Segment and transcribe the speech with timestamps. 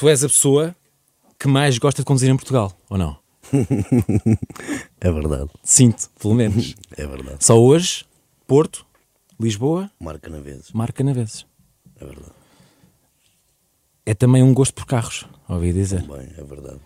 [0.00, 0.74] tu és a pessoa
[1.38, 3.18] que mais gosta de conduzir em Portugal, ou não?
[4.98, 6.74] É verdade, Sinto, pelo menos.
[6.96, 7.44] é verdade.
[7.44, 8.06] Só hoje,
[8.46, 8.86] Porto,
[9.38, 11.44] Lisboa, Marca na vezes, marca na vezes.
[12.00, 12.32] é verdade.
[14.06, 16.02] É também um gosto por carros, ouvi dizer.
[16.02, 16.80] Bem, é verdade.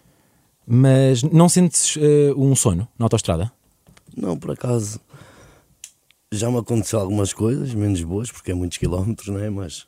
[0.66, 3.52] Mas não sentes eh, um sono na autostrada?
[4.16, 5.00] Não, por acaso,
[6.32, 9.50] já me aconteceu algumas coisas, menos boas, porque é muitos quilómetros, não é?
[9.50, 9.86] Mas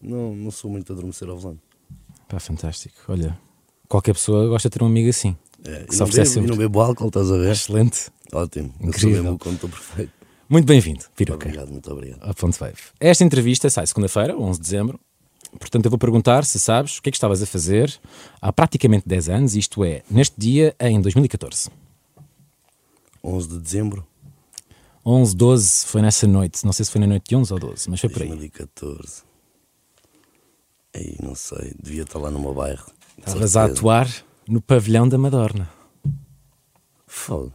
[0.00, 1.67] não, não sou muito a adormecer ao volante.
[2.28, 2.94] Pá, fantástico.
[3.08, 3.38] Olha,
[3.88, 5.36] qualquer pessoa gosta de ter um amigo assim.
[5.64, 6.50] É, Que e, não bebo, e sempre.
[6.50, 7.50] não bebo álcool, estás a ver?
[7.52, 8.10] Excelente.
[8.32, 9.22] Ótimo, eu sou Incrível.
[9.22, 10.12] mesmo o conto perfeito.
[10.48, 11.46] Muito bem-vindo, Piroca.
[11.46, 12.20] Obrigado, muito obrigado.
[12.22, 12.76] A Ponte Wave.
[13.00, 15.00] Esta entrevista sai segunda-feira, 11 de dezembro.
[15.58, 17.98] Portanto, eu vou perguntar se sabes o que é que estavas a fazer
[18.40, 21.70] há praticamente 10 anos, isto é, neste dia em 2014.
[23.24, 24.06] 11 de dezembro
[25.04, 26.64] 11, 12, foi nessa noite.
[26.66, 28.28] Não sei se foi na noite de 11 ou 12, mas foi de por aí.
[28.28, 29.22] 2014.
[30.94, 32.86] Aí, não sei, devia estar lá no meu bairro.
[33.18, 34.08] Estavas a atuar
[34.48, 35.68] no pavilhão da Madorna.
[37.06, 37.52] Foda.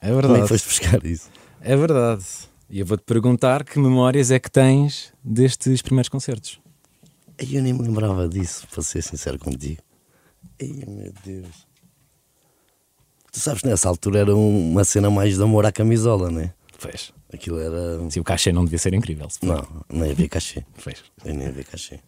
[0.00, 0.42] É Como é verdade.
[0.42, 1.28] que foste buscar isso?
[1.60, 2.24] É verdade.
[2.68, 6.60] E eu vou-te perguntar que memórias é que tens destes primeiros concertos.
[7.38, 9.82] Aí eu nem me lembrava disso, para ser sincero contigo.
[10.60, 11.66] Ai, meu Deus.
[13.32, 16.52] Tu sabes nessa altura era um- uma cena mais de amor à camisola, né?
[16.78, 17.12] Fez.
[17.32, 18.10] Aquilo era.
[18.10, 19.28] Sim, o cachê não devia ser incrível.
[19.30, 19.46] Se for.
[19.88, 20.64] Não, não ia ver cachê.
[20.74, 21.02] Fez.
[21.24, 22.00] Eu nem ia ver cachê.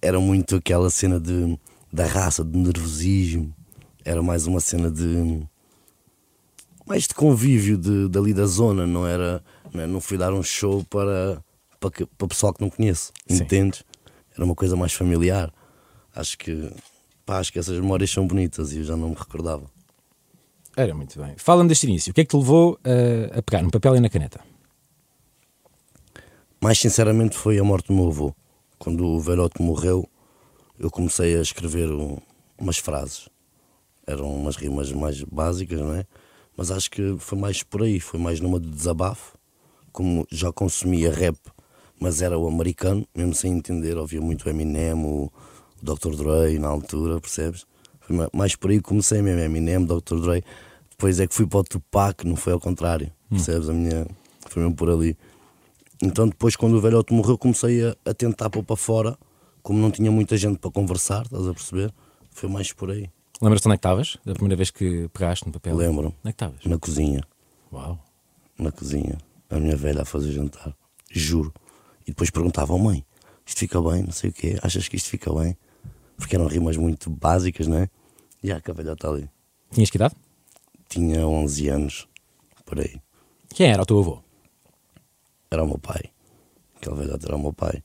[0.00, 1.58] Era muito aquela cena de,
[1.92, 3.54] da raça, de nervosismo.
[4.04, 5.42] Era mais uma cena de.
[6.86, 9.42] Mais de convívio de, dali da zona, não era.
[9.74, 9.86] Não, é?
[9.86, 11.42] não fui dar um show para,
[11.78, 13.42] para, que- para pessoal que não conheço, Sim.
[13.42, 13.84] entendes?
[14.34, 15.52] Era uma coisa mais familiar.
[16.14, 16.70] Acho que.
[17.26, 19.64] Pá, acho que essas memórias são bonitas e eu já não me recordava.
[20.76, 21.34] Era muito bem.
[21.36, 22.10] Fala-me deste início.
[22.12, 24.40] O que é que te levou a, a pegar no papel e na caneta?
[26.60, 28.34] Mais sinceramente foi a morte do meu avô.
[28.88, 30.08] Quando o velhote morreu,
[30.78, 32.16] eu comecei a escrever um-
[32.58, 33.28] umas frases.
[34.06, 36.06] Eram umas rimas mais básicas, não é?
[36.56, 39.36] Mas acho que foi mais por aí, foi mais numa de desabafo.
[39.92, 41.36] Como já consumia rap,
[42.00, 45.30] mas era o americano, mesmo sem entender, ouvia muito Eminem, o,
[45.82, 46.16] Dr.
[46.16, 47.66] Dre na altura, percebes?
[48.00, 50.18] Foi ma- mais por aí que comecei mesmo, Eminem, Dr.
[50.18, 50.42] Dre.
[50.88, 53.68] Depois é que fui para o Tupac, não foi ao contrário, percebes?
[53.68, 54.06] A minha,
[54.48, 55.14] foi mesmo por ali.
[56.02, 59.18] Então depois quando o velhote morreu comecei a, a tentar pôr para fora,
[59.62, 61.92] como não tinha muita gente para conversar, estás a perceber?
[62.30, 63.10] Foi mais por aí.
[63.40, 64.18] Lembras-te onde é que estavas?
[64.24, 65.76] Da primeira vez que pegaste no papel?
[65.76, 66.64] Lembro, Onde é que estavas?
[66.64, 67.22] na cozinha,
[67.72, 67.98] Uau.
[68.58, 69.18] na cozinha,
[69.50, 70.74] a minha velha a fazer jantar,
[71.10, 71.52] juro.
[72.02, 73.04] E depois perguntava, oh mãe,
[73.46, 75.56] isto fica bem, não sei o quê, achas que isto fica bem?
[76.16, 77.88] Porque eram rimas muito básicas, não é?
[78.42, 79.28] E a velha está ali.
[79.70, 80.14] Tinhas que idade?
[80.88, 82.08] Tinha 11 anos,
[82.64, 82.96] por aí.
[83.50, 84.22] Quem era o teu avô?
[85.50, 86.10] Era o meu pai.
[86.76, 87.82] Aquele velhote era o meu pai.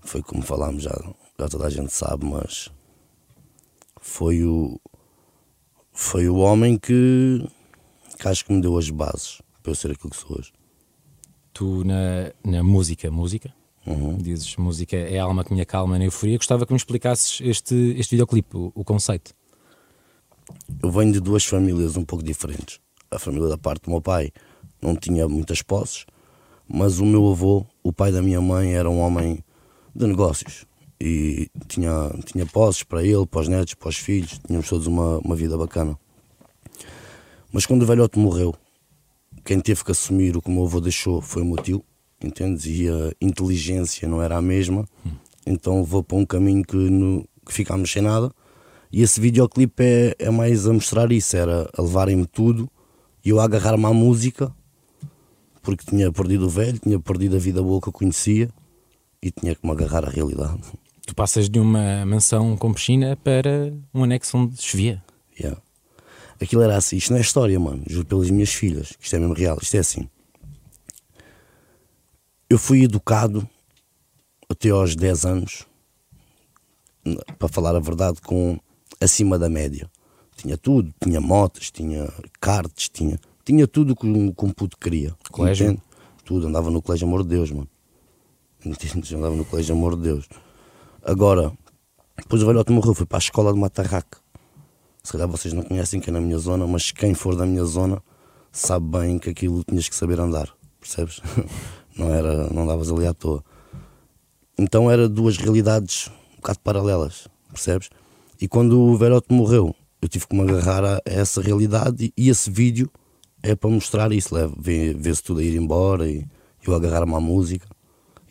[0.00, 0.92] Foi como falámos já,
[1.38, 2.70] já toda a gente sabe, mas
[4.00, 4.80] foi o
[5.92, 7.46] foi o homem que,
[8.18, 10.52] que acho que me deu as bases para eu ser aquilo que sou hoje.
[11.52, 13.52] Tu na, na música, música,
[13.86, 14.16] Uhum.
[14.18, 16.36] dizes música é a alma que me acalma na euforia.
[16.36, 19.32] Gostava que me explicasses este, este videoclipe, o, o conceito.
[20.82, 22.80] Eu venho de duas famílias um pouco diferentes.
[23.10, 24.32] A família da parte do meu pai
[24.82, 26.04] não tinha muitas posses,
[26.68, 29.38] mas o meu avô, o pai da minha mãe, era um homem
[29.94, 30.66] de negócios
[31.00, 35.18] e tinha, tinha posses para ele, para os netos, para os filhos, tínhamos todos uma,
[35.18, 35.98] uma vida bacana.
[37.52, 38.54] Mas quando o velhote morreu,
[39.44, 41.84] quem teve que assumir o que o meu avô deixou foi o meu tio,
[42.22, 42.66] entendes?
[42.66, 44.84] E a inteligência não era a mesma,
[45.46, 48.30] então vou para um caminho que, no, que ficámos sem nada.
[48.90, 52.70] E esse videoclipe é, é mais a mostrar isso, era a levarem-me tudo
[53.24, 54.54] e eu a agarrar-me à música,
[55.66, 58.48] porque tinha perdido o velho, tinha perdido a vida boa que eu conhecia
[59.20, 60.60] e tinha que me agarrar à realidade.
[61.04, 65.02] Tu passas de uma mansão com piscina para um anexo onde chovia.
[65.36, 65.60] Yeah.
[66.40, 69.18] Aquilo era assim, isto não é história, mano, juro pelas minhas filhas, que isto é
[69.18, 70.08] mesmo real, isto é assim.
[72.48, 73.48] Eu fui educado
[74.48, 75.66] até aos 10 anos,
[77.40, 78.56] para falar a verdade, com
[79.00, 79.90] acima da média.
[80.36, 82.08] Tinha tudo, tinha motas, tinha
[82.40, 85.14] cartas, tinha, tinha tudo que um, que um puto queria.
[85.30, 85.66] Colégio?
[85.66, 85.82] entende?
[86.24, 87.68] Tudo, andava no colégio Amor de Deus, mano.
[88.64, 89.12] Entendes?
[89.12, 90.28] Andava no colégio Amor de Deus.
[91.04, 91.52] Agora,
[92.18, 94.18] depois o velhote morreu, fui para a escola de Matarraque.
[95.04, 97.64] Se calhar vocês não conhecem que é na minha zona, mas quem for da minha
[97.64, 98.02] zona
[98.50, 101.20] sabe bem que aquilo tinhas que saber andar, percebes?
[101.96, 103.42] Não era, não davas ali à toa.
[104.58, 107.88] Então era duas realidades um bocado paralelas, percebes?
[108.38, 112.50] E quando o velhote morreu, eu tive que me agarrar a essa realidade e esse
[112.50, 112.90] vídeo
[113.50, 116.26] é para mostrar isso, vê-se tudo a ir embora e
[116.66, 117.66] eu agarrar-me à música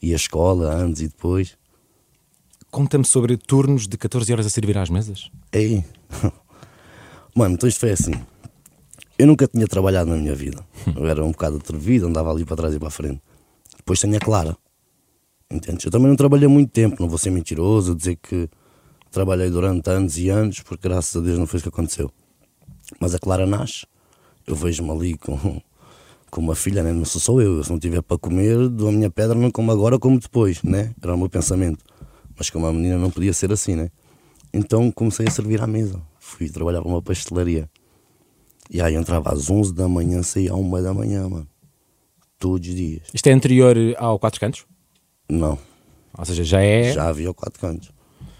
[0.01, 1.57] e a escola antes e depois.
[2.69, 5.31] conta-me sobre turnos de 14 horas a servir às mesas.
[5.53, 5.83] Aí.
[7.33, 8.13] Mano, então isto foi assim.
[9.17, 10.61] Eu nunca tinha trabalhado na minha vida.
[10.93, 13.21] Eu era um bocado atrevido, andava ali para trás e para a frente.
[13.77, 14.57] Depois tenho a Clara.
[15.49, 15.85] Entendes?
[15.85, 18.49] Eu também não trabalhei muito tempo, não vou ser mentiroso, dizer que
[19.09, 22.11] trabalhei durante anos e anos, porque graças a Deus não foi isso que aconteceu.
[22.99, 23.85] Mas a Clara nasce,
[24.45, 25.37] eu vejo-me ali com,
[26.31, 26.91] com uma filha, né?
[26.91, 29.71] não sou só eu, se não tiver para comer, dou a minha pedra, não como
[29.71, 30.93] agora, como depois, né?
[31.01, 31.83] Era o meu pensamento.
[32.37, 33.89] Mas como a menina não podia ser assim, né?
[34.53, 36.01] Então comecei a servir à mesa.
[36.19, 37.69] Fui trabalhar para uma pastelaria.
[38.69, 41.47] E aí entrava às 11 da manhã, saía à 1 da manhã, mano.
[42.39, 43.03] Todos os dias.
[43.13, 44.65] Isto é anterior ao Quatro Cantos?
[45.29, 45.57] Não,
[46.17, 46.93] Ou seja, já é.
[46.93, 47.91] já havia o quatro cantos.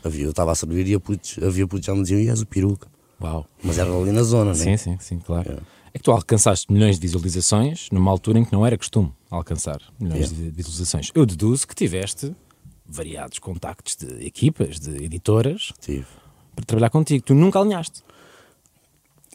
[0.04, 2.30] Havia, eu estava a servir e havia putos, havia putos que já me diziam, e
[2.30, 2.88] és o peruca.
[3.20, 3.46] Uau.
[3.64, 4.56] Mas era ali na zona, né?
[4.56, 5.52] Sim, sim, sim, claro.
[5.52, 5.58] É.
[5.96, 9.80] É que tu alcançaste milhões de visualizações numa altura em que não era costume alcançar
[9.98, 10.36] milhões É.
[10.36, 11.10] de visualizações.
[11.16, 12.36] Eu deduzo que tiveste
[12.86, 16.06] variados contactos de equipas, de editoras, Tive.
[16.54, 17.24] para trabalhar contigo.
[17.24, 18.04] Tu nunca alinhaste.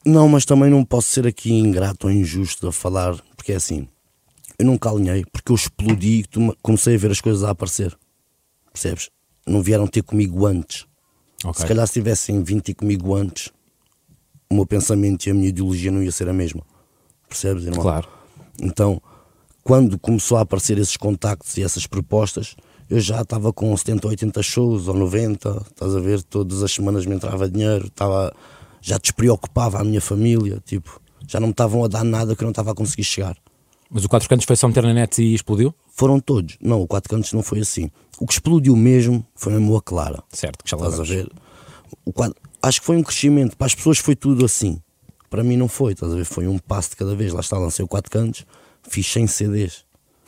[0.04, 3.88] Não, mas também não posso ser aqui ingrato ou injusto a falar, porque é assim,
[4.58, 7.98] eu nunca alinhei, porque eu explodi e comecei a ver as coisas a aparecer.
[8.70, 9.08] Percebes?
[9.46, 10.86] Não vieram ter comigo antes.
[11.42, 11.62] Ok.
[11.62, 13.48] Se calhar se tivessem vindo ter comigo antes,
[14.50, 16.62] o meu pensamento e a minha ideologia não ia ser a mesma.
[17.28, 17.82] Percebes, irmão?
[17.82, 18.08] Claro.
[18.60, 19.00] Então,
[19.62, 22.56] quando começou a aparecer esses contactos e essas propostas,
[22.88, 26.22] eu já estava com 70, 80 shows ou 90, estás a ver?
[26.24, 28.34] Todas as semanas me entrava dinheiro, estava,
[28.80, 32.46] já despreocupava a minha família, tipo, já não me estavam a dar nada que eu
[32.46, 33.36] não estava a conseguir chegar.
[33.88, 35.72] Mas o Quatro Cantos foi só meter na net e explodiu?
[35.92, 36.56] Foram todos.
[36.60, 37.90] Não, o Quatro Cantos não foi assim.
[38.20, 40.22] O que explodiu mesmo foi mesmo a Clara.
[40.32, 41.30] Certo, que já lá Estás a ver?
[42.04, 43.56] O quadro, acho que foi um crescimento.
[43.56, 44.80] Para as pessoas foi tudo assim.
[45.28, 46.24] Para mim não foi, estás a ver?
[46.24, 47.32] Foi um passo de cada vez.
[47.32, 48.44] Lá está, lancei o quatro cantos,
[48.88, 49.84] fiz 100 CDs.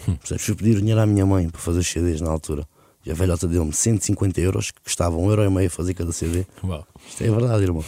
[0.09, 0.17] Hum.
[0.17, 0.45] Percebes?
[0.45, 2.67] Fui pedir dinheiro à minha mãe para fazer os CDs na altura.
[3.05, 6.13] E a velhota deu-me 150 euros, que custava um euro e meio a fazer cada
[6.13, 6.47] CD.
[6.63, 6.87] Uau.
[7.09, 7.85] Isto é verdade, irmão.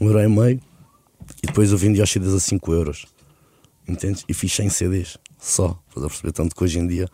[0.00, 0.60] Um euro e meio.
[1.42, 3.06] E depois eu vendi os CDs a 5 euros.
[3.88, 4.24] Entendes?
[4.28, 5.76] E fiz 100 CDs só.
[5.88, 6.32] Estás a perceber?
[6.32, 7.08] Tanto que hoje em dia,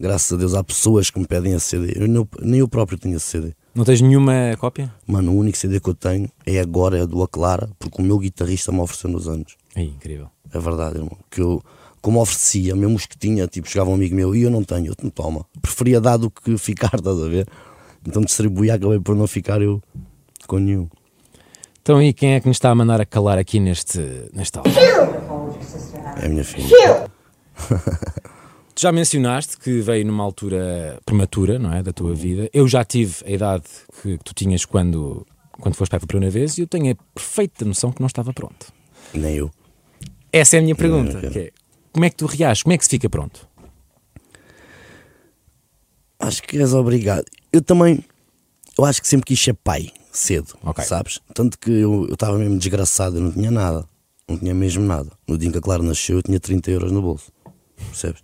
[0.00, 1.92] graças a Deus, há pessoas que me pedem esse CD.
[1.96, 2.08] Eu,
[2.40, 3.54] nem eu- próprio esse CD.
[3.74, 4.94] Não tens nenhuma cópia?
[5.04, 8.18] Mano, o único CD que eu tenho é agora, é do Aclara, porque o meu
[8.18, 9.56] guitarrista me ofereceu nos anos.
[9.74, 10.28] Aí, incrível.
[10.52, 11.18] É verdade, irmão.
[11.28, 11.60] Que eu,
[12.00, 14.86] como oferecia, mesmo os que tinha, tipo, chegava um amigo meu e eu não tenho,
[14.86, 15.44] eu te toma.
[15.60, 17.48] Preferia dar do que ficar, estás a ver?
[18.06, 19.82] Então distribuí, acabei por não ficar eu
[20.46, 20.86] com nenhum.
[21.82, 24.00] Então, e quem é que nos está a mandar a calar aqui neste,
[24.32, 24.70] neste álbum?
[26.16, 27.10] É a minha filha.
[28.74, 31.82] Tu já mencionaste que veio numa altura prematura, não é?
[31.82, 32.50] Da tua vida.
[32.52, 33.64] Eu já tive a idade
[34.02, 36.96] que, que tu tinhas quando, quando foste pai pela primeira vez e eu tenho a
[37.14, 38.72] perfeita noção que não estava pronto.
[39.12, 39.50] Nem eu.
[40.32, 41.18] Essa é a minha pergunta.
[41.38, 41.52] é,
[41.92, 42.64] como é que tu reages?
[42.64, 43.48] Como é que se fica pronto?
[46.18, 47.24] Acho que és obrigado.
[47.52, 48.04] Eu também,
[48.76, 50.82] eu acho que sempre quis ser pai, cedo, Ok.
[50.84, 51.20] sabes?
[51.32, 53.86] Tanto que eu estava mesmo desgraçado, eu não tinha nada.
[54.28, 55.12] Não tinha mesmo nada.
[55.28, 57.30] No dia em que a Clara nasceu, eu tinha 30 euros no bolso,
[57.76, 58.22] percebes?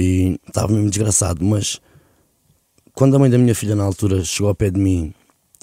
[0.00, 1.80] E estava mesmo desgraçado, mas
[2.94, 5.12] quando a mãe da minha filha na altura chegou ao pé de mim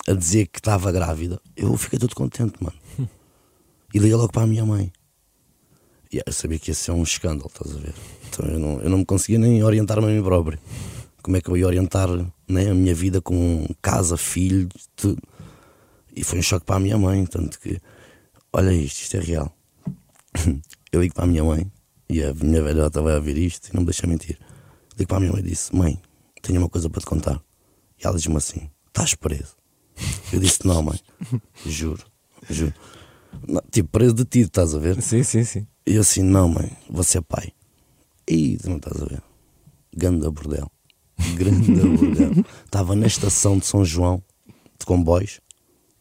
[0.05, 2.75] a dizer que estava grávida, eu fiquei todo contente, mano.
[3.93, 4.91] E liguei logo para a minha mãe.
[6.11, 7.93] E eu sabia que ia ser um escândalo, estás a ver?
[8.27, 10.59] Então eu não, eu não me conseguia nem orientar-me a mim próprio.
[11.23, 12.09] Como é que eu ia orientar
[12.45, 15.21] né, a minha vida com casa, filho, tudo.
[16.13, 17.79] E foi um choque para a minha mãe, tanto que,
[18.51, 19.55] olha isto, isto é real.
[20.91, 21.71] Eu ligo para a minha mãe,
[22.09, 24.39] e a minha velhota vai ouvir isto e não me deixa mentir.
[24.97, 25.99] Ligo para a minha mãe e disse: Mãe,
[26.41, 27.41] tenho uma coisa para te contar.
[28.01, 29.55] E ela diz-me assim: Estás preso?
[30.31, 30.99] Eu disse: Não, mãe,
[31.65, 32.05] juro,
[32.49, 32.73] juro.
[33.47, 35.01] Não, tipo, preso detido, estás a ver?
[35.01, 35.67] Sim, sim, sim.
[35.85, 37.51] E eu assim: Não, mãe, você é pai.
[38.27, 39.21] E tu não estás a ver?
[39.95, 40.71] Ganda bordel.
[41.35, 42.45] Grande bordel.
[42.65, 44.23] Estava na estação de São João,
[44.79, 45.41] de comboios.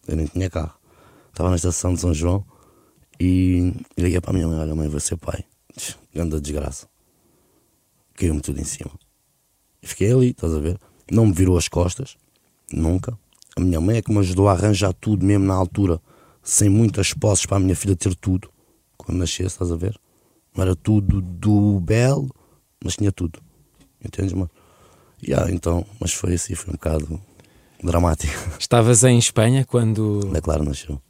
[0.07, 0.75] Eu nem tinha carro.
[1.29, 2.45] Estava na estação de São João
[3.19, 5.45] e liguei para a minha mãe: Olha, mãe, você é pai.
[6.15, 6.89] Ganda desgraça.
[8.15, 8.91] Caiu-me tudo em cima.
[9.83, 10.79] E fiquei ali, estás a ver?
[11.11, 12.17] Não me virou as costas,
[12.73, 13.19] nunca.
[13.57, 16.01] A minha mãe é que me ajudou a arranjar tudo, mesmo na altura,
[16.43, 18.51] sem muitas posses para a minha filha ter tudo.
[18.97, 19.99] Quando nascesse, estás a ver?
[20.55, 22.31] Não era tudo do belo,
[22.83, 23.41] mas tinha tudo.
[24.05, 24.51] Entendes, mano?
[25.23, 27.21] Yeah, então, mas foi assim, foi um bocado
[27.83, 28.33] dramático.
[28.59, 30.21] Estavas em Espanha quando.
[30.25, 31.01] Ainda claro, nasceu.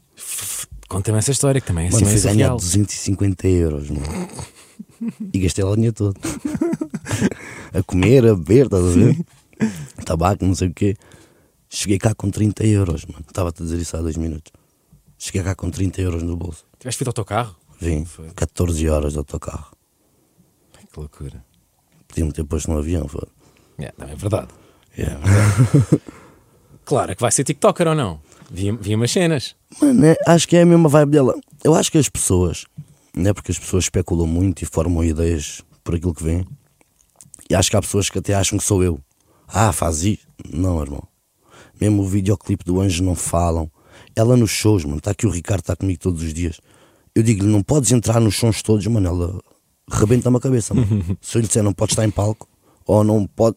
[0.88, 2.56] Conta-me essa história que também é Mano, assim, fui é ganhar surreal.
[2.56, 4.28] 250 euros, mano.
[5.32, 6.16] E gastei lá o dinheiro todo.
[7.72, 9.16] a comer, a beber, estás a ver?
[10.04, 10.96] Tabaco, não sei o quê.
[11.68, 13.24] Cheguei cá com 30 euros, mano.
[13.26, 14.52] Estava-te a dizer isso há dois minutos.
[15.18, 16.64] Cheguei cá com 30 euros no bolso.
[16.78, 17.56] Tiveste feito autocarro?
[17.80, 18.28] Vim, Foi.
[18.30, 19.72] 14 horas de autocarro.
[20.92, 21.44] Que loucura.
[22.06, 23.28] Podia-me ter posto no avião, foda.
[23.78, 24.48] É, não, é verdade.
[24.96, 25.20] Yeah.
[26.84, 28.20] Claro que vai ser TikToker ou não?
[28.50, 29.56] Vi, vi umas cenas.
[29.80, 31.34] Mano, é- acho que é a mesma vibe dela.
[31.64, 32.66] Eu acho que as pessoas,
[33.16, 36.44] não é porque as pessoas especulam muito e formam ideias por aquilo que vêm.
[37.48, 38.98] E acho que há pessoas que até acham que sou eu.
[39.46, 40.26] Ah, faz isso.
[40.52, 41.02] Não, irmão.
[41.80, 43.70] Mesmo o videoclipe do Anjo não falam.
[44.16, 44.98] Ela nos shows, mano.
[44.98, 46.60] Está aqui o Ricardo, está comigo todos os dias.
[47.14, 49.06] Eu digo-lhe, não podes entrar nos sons todos, mano.
[49.06, 49.40] Ela
[49.90, 50.88] rebenta-me a cabeça, mano.
[51.20, 52.48] Se eu lhe disser, não podes estar em palco,
[52.86, 53.56] ou não pode.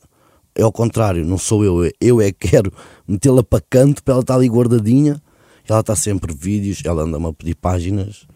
[0.54, 1.92] É ao contrário, não sou eu.
[2.00, 2.72] Eu é que quero
[3.08, 5.22] metê-la para canto para ela estar ali guardadinha.
[5.68, 8.28] Ela está sempre vídeos, ela anda-me a pedir páginas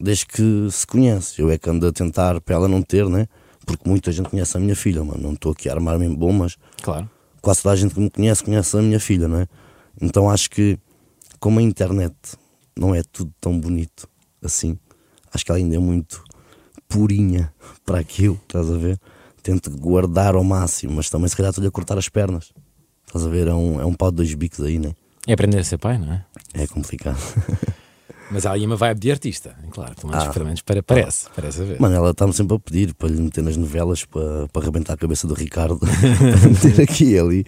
[0.00, 1.40] desde que se conhece.
[1.40, 3.26] Eu é que ando a tentar para ela não ter, né?
[3.66, 5.20] Porque muita gente conhece a minha filha, mano.
[5.22, 7.08] Não estou aqui a armar-me em bom, mas Claro.
[7.42, 9.46] quase toda a gente que me conhece conhece a minha filha, não é?
[10.00, 10.78] Então acho que,
[11.38, 12.14] como a internet
[12.78, 14.08] não é tudo tão bonito
[14.42, 14.78] assim,
[15.34, 16.22] acho que ela ainda é muito
[16.88, 17.52] purinha
[17.84, 18.98] para aquilo, estás a ver?
[19.42, 22.52] Tento guardar ao máximo, mas também se calhar estou-lhe a cortar as pernas.
[23.06, 23.48] Estás a ver?
[23.48, 24.94] É um, é um pau de dois bicos aí, né?
[25.26, 26.24] É aprender a ser pai, não é?
[26.54, 27.18] É complicado.
[28.30, 29.94] Mas há aí uma vibe de artista, claro.
[29.96, 30.30] Pelo menos, Ah.
[30.32, 31.80] pelo menos para, parece, parece haver.
[31.80, 34.96] Mano, ela está-me sempre a pedir para lhe meter nas novelas para, para arrebentar a
[34.98, 37.46] cabeça do Ricardo, para meter aqui e ali.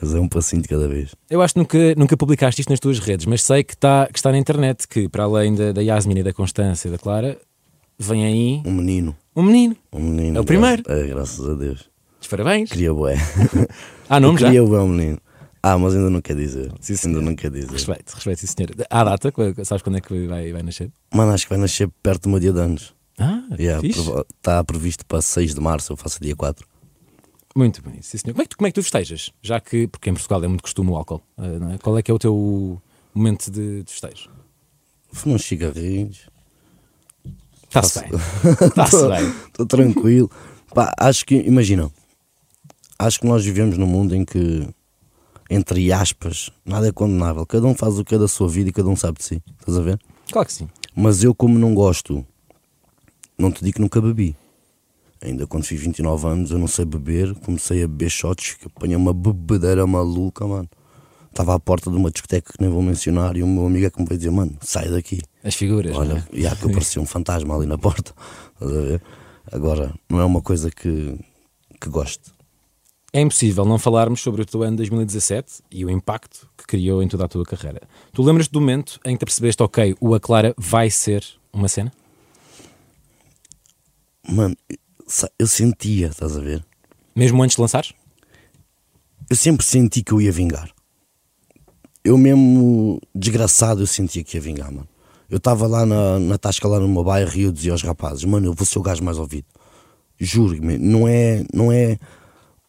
[0.00, 1.14] Mas é um passinho de cada vez.
[1.28, 4.18] Eu acho que nunca, nunca publicaste isto nas tuas redes, mas sei que está, que
[4.18, 7.36] está na internet, que para além da, da Yasmin e da Constância e da Clara,
[7.98, 9.16] vem aí Um menino.
[9.34, 9.76] um menino.
[9.92, 10.36] Um menino.
[10.36, 10.82] É o primeiro?
[10.86, 11.88] É, graças a Deus.
[12.20, 12.70] Os parabéns.
[12.70, 13.16] Queria bué.
[14.08, 14.46] Há nome já?
[14.48, 15.18] Queria bué um menino.
[15.68, 16.70] Ah, mas ainda não quer dizer.
[16.80, 17.22] Sim, ainda senhor.
[17.22, 17.70] não quer dizer.
[17.70, 18.70] Respeito, respeito, sim, senhor.
[18.88, 19.32] Há data,
[19.64, 20.92] sabes quando é que vai, vai nascer?
[21.12, 22.94] Mano, acho que vai nascer perto do meu dia de anos.
[23.18, 24.02] Ah, Yeah, fixe.
[24.02, 26.66] prova- Está previsto para 6 de março, eu faço dia 4.
[27.56, 28.34] Muito bem, sim senhor.
[28.34, 29.30] Como é, que, tu- como é que tu festejas?
[29.42, 31.78] Já que, porque em Portugal é muito costume o álcool, ah, não é?
[31.78, 32.80] Qual é que é o teu
[33.14, 34.28] momento de, de festejo?
[35.10, 36.28] Fui uns cigarrinhos.
[37.64, 38.10] Está-se bem.
[38.68, 39.28] Está-se bem.
[39.48, 40.30] Estou tranquilo.
[40.74, 41.90] Pá, acho que, imagina,
[42.98, 44.68] acho que nós vivemos num mundo em que,
[45.50, 47.46] entre aspas, nada é condenável.
[47.46, 49.42] Cada um faz o que é da sua vida e cada um sabe de si.
[49.58, 49.98] Estás a ver?
[50.30, 50.68] Claro que sim.
[50.94, 52.24] Mas eu, como não gosto,
[53.38, 54.34] não te digo que nunca bebi.
[55.22, 58.96] Ainda quando fiz 29 anos, eu não sei beber, comecei a beber shots, que apanhei
[58.96, 60.68] uma bebedeira maluca, mano.
[61.30, 63.90] Estava à porta de uma discoteca que nem vou mencionar e o meu amigo é
[63.90, 65.20] que me veio dizer: Mano, sai daqui.
[65.44, 65.92] As figuras.
[65.92, 66.06] não é?
[66.06, 68.14] Olha, e há que eu parecia um fantasma ali na porta.
[68.54, 69.02] Estás a ver?
[69.52, 71.14] Agora, não é uma coisa que,
[71.78, 72.32] que gosto.
[73.16, 77.08] É impossível não falarmos sobre o teu ano 2017 e o impacto que criou em
[77.08, 77.80] toda a tua carreira.
[78.12, 81.66] Tu lembras do momento em que te percebeste, ok, o A Clara vai ser uma
[81.66, 81.90] cena?
[84.28, 84.54] Mano,
[85.38, 86.62] eu sentia, estás a ver?
[87.14, 87.94] Mesmo antes de lançares?
[89.30, 90.70] Eu sempre senti que eu ia vingar.
[92.04, 94.88] Eu mesmo, desgraçado, eu sentia que ia vingar, mano.
[95.30, 98.24] Eu estava lá na, na tasca, lá no meu bairro, e eu dizia aos rapazes,
[98.24, 99.46] mano, eu vou ser o gajo mais ouvido.
[100.20, 101.98] Juro-me, não é, não é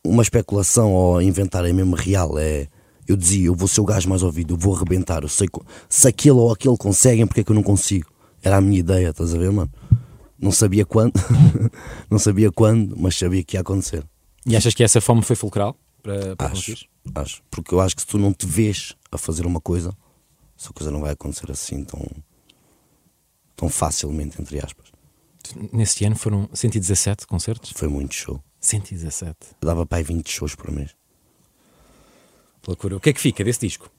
[0.07, 2.37] uma especulação ou inventar, é mesmo real.
[2.37, 2.67] É,
[3.07, 5.23] eu dizia, eu vou ser o gajo mais ouvido, eu vou arrebentar.
[5.23, 5.47] Eu sei
[5.89, 8.09] se aquele ou aquele conseguem, porque é que eu não consigo?
[8.41, 9.71] Era a minha ideia, estás a ver, mano?
[10.39, 11.13] Não sabia quando,
[12.09, 14.03] não sabia quando, mas sabia que ia acontecer.
[14.45, 16.85] E achas que essa fome foi fulcral para, para Acho, conseguires?
[17.15, 17.41] acho.
[17.49, 19.91] Porque eu acho que se tu não te vês a fazer uma coisa,
[20.57, 22.05] essa coisa não vai acontecer assim tão,
[23.55, 24.87] tão facilmente, entre aspas.
[25.73, 27.71] Nesse ano foram 117 concertos?
[27.75, 28.39] Foi muito show.
[28.67, 29.35] 117.
[29.61, 30.95] Eu dava para aí 20 shows por mês.
[32.67, 32.97] Loucura.
[32.97, 33.89] O que é que fica desse disco?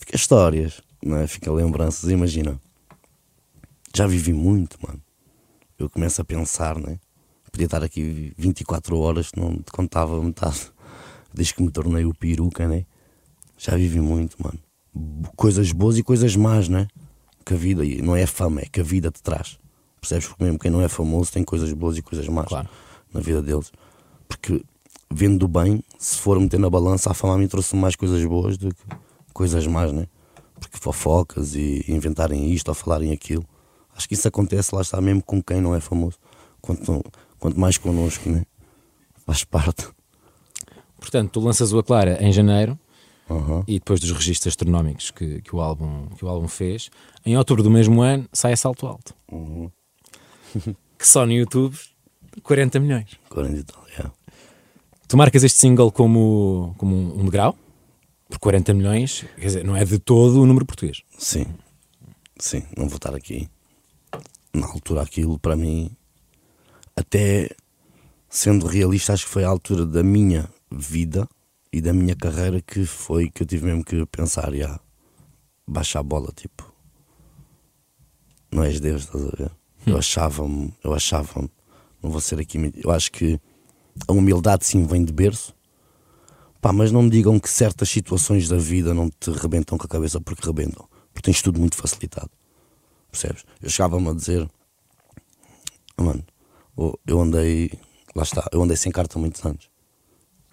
[0.00, 1.26] Fica histórias, não é?
[1.26, 2.10] Fica lembranças.
[2.10, 2.60] Imagina,
[3.94, 5.00] já vivi muito, mano.
[5.78, 6.98] Eu começo a pensar, né?
[7.52, 10.72] Podia estar aqui 24 horas, não te contava metade.
[11.32, 12.84] Desde que me tornei o peruca, né?
[13.56, 14.58] Já vivi muito, mano.
[15.36, 16.88] Coisas boas e coisas más, né?
[17.44, 19.58] Que a vida, não é fama, é que a vida te traz.
[20.00, 20.26] Percebes?
[20.26, 22.68] Porque mesmo quem não é famoso tem coisas boas e coisas más Claro.
[23.16, 23.72] Na vida deles.
[24.28, 24.62] Porque
[25.10, 28.68] vendo bem, se for meter na balança, a fama mim trouxe mais coisas boas do
[28.74, 28.82] que
[29.32, 30.06] coisas más, né?
[30.58, 33.44] Porque fofocas e inventarem isto ou falarem aquilo.
[33.94, 36.18] Acho que isso acontece lá está mesmo com quem não é famoso.
[36.60, 37.04] Quanto,
[37.38, 38.44] quanto mais connosco, né?
[39.24, 39.88] Faz parte.
[40.98, 42.78] Portanto, tu lanças o A Clara em janeiro
[43.30, 43.64] Aham.
[43.66, 46.90] e depois dos registros astronómicos que, que, o álbum, que o álbum fez,
[47.24, 49.14] em outubro do mesmo ano sai a Salto Alto.
[49.30, 49.70] Uhum.
[50.98, 51.76] que só no YouTube
[52.42, 53.10] 40 milhões.
[53.28, 54.12] 40 e tal, yeah.
[55.08, 57.56] Tu marcas este single como, como um, degrau,
[58.28, 61.02] por 40 milhões, quer dizer, não é de todo o número português.
[61.16, 61.46] Sim,
[62.38, 63.48] sim, não vou estar aqui.
[64.52, 65.90] Na altura, aquilo para mim,
[66.96, 67.50] até
[68.28, 71.28] sendo realista, acho que foi a altura da minha vida
[71.72, 74.80] e da minha carreira que foi que eu tive mesmo que pensar, já,
[75.66, 76.72] baixa a bola, tipo,
[78.50, 79.50] não és Deus, estás a ver?
[79.86, 81.50] Eu achava-me, eu achava-me,
[82.02, 83.40] não vou ser aqui, eu acho que
[84.06, 85.54] a humildade sim vem de berço,
[86.60, 89.88] Pá, mas não me digam que certas situações da vida não te rebentam com a
[89.88, 90.88] cabeça porque rebentam.
[91.12, 92.30] Porque tens tudo muito facilitado.
[93.08, 93.44] Percebes?
[93.62, 94.50] Eu chegava-me a dizer,
[95.96, 96.24] "Ah, mano,
[97.06, 97.70] eu- andei,
[98.14, 99.70] lá está, eu andei sem carta há muitos anos.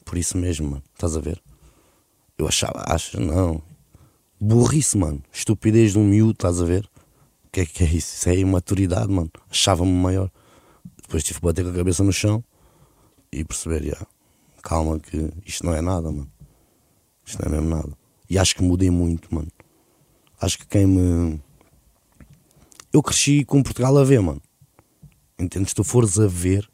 [0.06, 1.42] Por isso mesmo, mano, estás a ver?
[2.38, 3.62] Eu achava, acho, não.
[4.40, 5.24] Burrice, mano.
[5.32, 6.86] Estupidez de um miúdo, estás a ver?
[7.46, 8.16] O que é que é isso?
[8.16, 9.32] Isso é imaturidade, mano.
[9.50, 10.30] Achava-me maior.
[11.04, 12.44] Depois tive que bater com a cabeça no chão
[13.32, 13.96] e perceber,
[14.62, 16.32] calma, que isto não é nada, mano.
[17.26, 17.98] Isto não é mesmo nada.
[18.30, 19.52] E acho que mudei muito, mano.
[20.42, 21.42] Acho que quem me.
[22.92, 24.42] Eu cresci com Portugal a ver, mano.
[25.38, 25.70] Entendes?
[25.70, 26.70] Se tu fores a ver,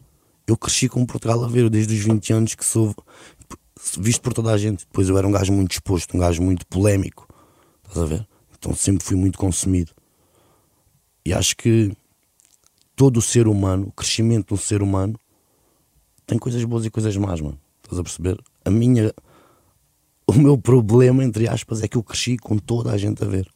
[0.48, 2.96] eu cresci com Portugal a ver desde os 20 anos que sou
[3.98, 4.86] visto por toda a gente.
[4.86, 7.28] Depois eu era um gajo muito exposto, um gajo muito polémico.
[7.88, 8.28] Estás a ver?
[8.58, 9.92] Então sempre fui muito consumido.
[11.26, 11.92] E acho que
[13.00, 15.18] todo o ser humano, o crescimento do ser humano,
[16.28, 17.58] tem coisas boas e coisas más, mano.
[17.82, 18.38] Estás a perceber?
[18.66, 19.14] A minha.
[20.28, 23.50] O meu problema, entre aspas, é que eu cresci com toda a gente a ver.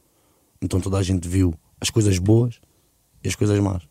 [0.61, 2.61] Então toda a gente viu as coisas boas
[3.21, 3.83] e as coisas más.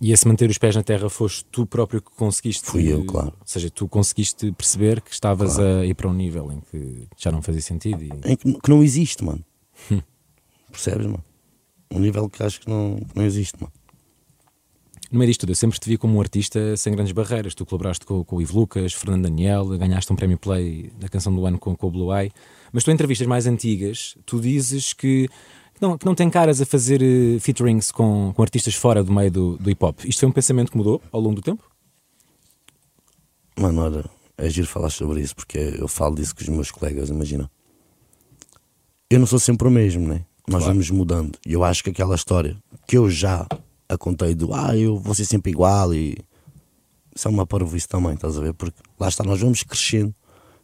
[0.00, 2.64] E esse manter os pés na terra foste tu próprio que conseguiste.
[2.64, 3.32] Fui eu, claro.
[3.40, 7.32] Ou seja, tu conseguiste perceber que estavas a ir para um nível em que já
[7.32, 8.00] não fazia sentido.
[8.00, 8.10] E...
[8.24, 9.44] Em que, que não existe, mano.
[10.70, 11.24] Percebes, mano?
[11.90, 13.72] Um nível que acho que não, que não existe, mano.
[15.14, 17.54] No meio disto tudo, eu sempre te vi como um artista sem grandes barreiras.
[17.54, 21.32] Tu colaboraste com, com o Ivo Lucas, Fernando Daniel, ganhaste um prémio Play da canção
[21.32, 22.32] do ano com, com o Blue Eye.
[22.72, 25.28] Mas tu, em entrevistas mais antigas, tu dizes que
[25.80, 29.30] não, que não tem caras a fazer eh, featurings com, com artistas fora do meio
[29.30, 30.00] do, do hip hop.
[30.04, 31.62] Isto foi um pensamento que mudou ao longo do tempo?
[33.56, 34.04] Mano, olha,
[34.36, 37.48] é giro falar sobre isso porque eu falo disso com os meus colegas, imagina.
[39.08, 40.24] Eu não sou sempre o mesmo, né?
[40.48, 40.74] Nós Claro.
[40.74, 41.38] vamos mudando.
[41.46, 43.46] E eu acho que aquela história que eu já
[43.94, 46.16] a contei do ah, eu vou ser sempre igual e
[47.14, 48.52] isso é uma parvoíce também, estás a ver?
[48.54, 50.14] Porque lá está, nós vamos crescendo,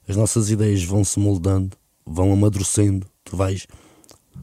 [0.08, 3.66] as nossas ideias vão se moldando, vão amadurecendo, tu vais,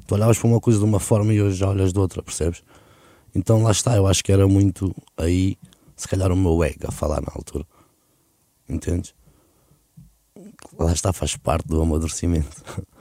[0.06, 2.64] tu olhavas para uma coisa de uma forma e hoje já olhas de outra, percebes?
[3.36, 5.58] Então lá está, eu acho que era muito aí,
[5.96, 7.66] se calhar o meu ego a falar na altura.
[8.70, 9.14] Entendes?
[10.80, 12.64] Lá está, faz parte do amadurecimento.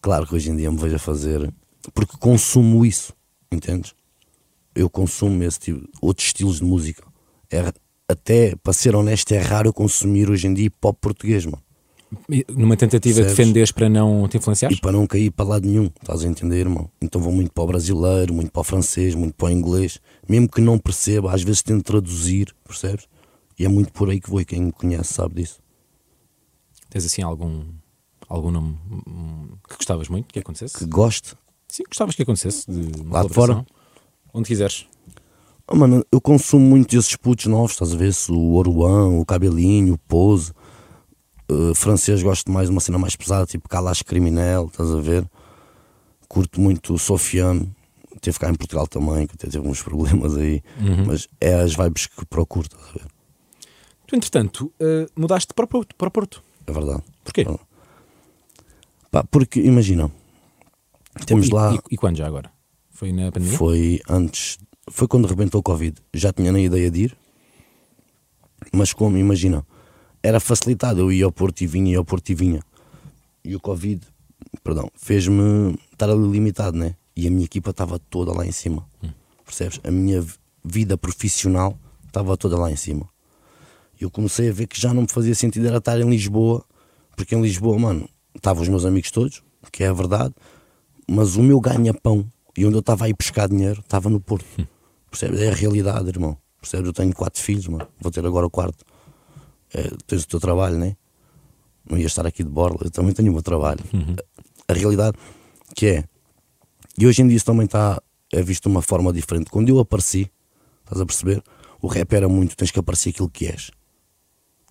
[0.00, 1.50] Claro que hoje em dia me vejo a fazer,
[1.94, 3.14] porque consumo isso,
[3.50, 3.94] entendes?
[4.74, 7.04] Eu consumo esse tipo, outros estilos de música.
[7.50, 7.72] É,
[8.08, 11.62] até, para ser honesto, é raro eu consumir hoje em dia pop português, mano.
[12.28, 14.78] E Numa tentativa de defenderes para não te influenciares?
[14.78, 16.88] E para não cair para lado nenhum, estás a entender, irmão?
[17.00, 20.00] Então vou muito para o brasileiro, muito para o francês, muito para o inglês.
[20.28, 23.06] Mesmo que não perceba, às vezes tento traduzir, percebes?
[23.58, 25.60] E é muito por aí que vou e quem me conhece sabe disso.
[26.90, 27.64] Tens assim algum,
[28.28, 30.78] algum nome hum, que gostavas muito que acontecesse?
[30.78, 31.34] Que goste.
[31.68, 33.66] Sim, gostavas que acontecesse de uma Lá de colaboração?
[34.34, 34.86] Onde quiseres.
[35.66, 38.12] Oh, mano, eu consumo muito esses putos novos, estás a ver?
[38.12, 40.52] Se O Oruan, o Cabelinho, o Pose.
[41.50, 45.24] Uh, francês gosto mais de uma cena mais pesada, tipo Kalash Criminel, estás a ver?
[46.26, 47.70] Curto muito o Sofiane.
[48.20, 50.62] Teve cá em Portugal também, que até teve uns problemas aí.
[51.06, 53.06] Mas é as vibes que procuro, estás a ver?
[54.06, 55.94] Tu, entretanto, eh, mudaste para o Porto.
[55.94, 56.42] Para Porto.
[56.66, 57.02] É verdade.
[57.22, 57.46] Porquê?
[59.10, 60.10] Pá, porque imagina,
[61.26, 61.74] temos e, lá.
[61.74, 62.50] E, e quando já agora?
[62.94, 63.58] Foi na pandemia?
[63.58, 64.56] Foi antes,
[64.88, 66.00] foi quando rebentou o Covid.
[66.14, 67.16] Já tinha na ideia de ir,
[68.72, 69.66] mas como, imagina,
[70.22, 71.00] era facilitado.
[71.00, 72.62] Eu ia ao Porto e vinha, ia ao Porto e vinha.
[73.44, 74.00] E o Covid,
[74.62, 76.94] perdão, fez-me estar ali limitado, né?
[77.16, 78.88] E a minha equipa estava toda lá em cima.
[79.44, 79.80] Percebes?
[79.82, 80.24] A minha
[80.64, 81.76] vida profissional
[82.06, 83.08] estava toda lá em cima.
[84.00, 86.64] E eu comecei a ver que já não me fazia sentido era estar em Lisboa,
[87.16, 90.32] porque em Lisboa, mano, estavam os meus amigos todos, que é a verdade,
[91.08, 92.24] mas o meu ganha-pão
[92.56, 94.46] e onde eu estava a ir buscar dinheiro estava no Porto.
[95.10, 95.40] Percebes?
[95.40, 96.36] É a realidade, irmão.
[96.60, 96.86] Percebes?
[96.86, 97.86] Eu tenho quatro filhos, mano.
[98.00, 98.84] Vou ter agora o quarto.
[99.72, 100.96] É, tens o teu trabalho, né?
[101.88, 102.78] Não ia estar aqui de borla.
[102.82, 103.80] Eu também tenho o meu trabalho.
[104.68, 105.16] A, a realidade
[105.74, 106.04] que é.
[106.98, 108.00] E hoje em dia isso também está
[108.32, 109.50] é visto de uma forma diferente.
[109.50, 110.30] Quando eu apareci,
[110.84, 111.42] estás a perceber?
[111.80, 113.70] O rap era muito, tens que aparecer aquilo que és.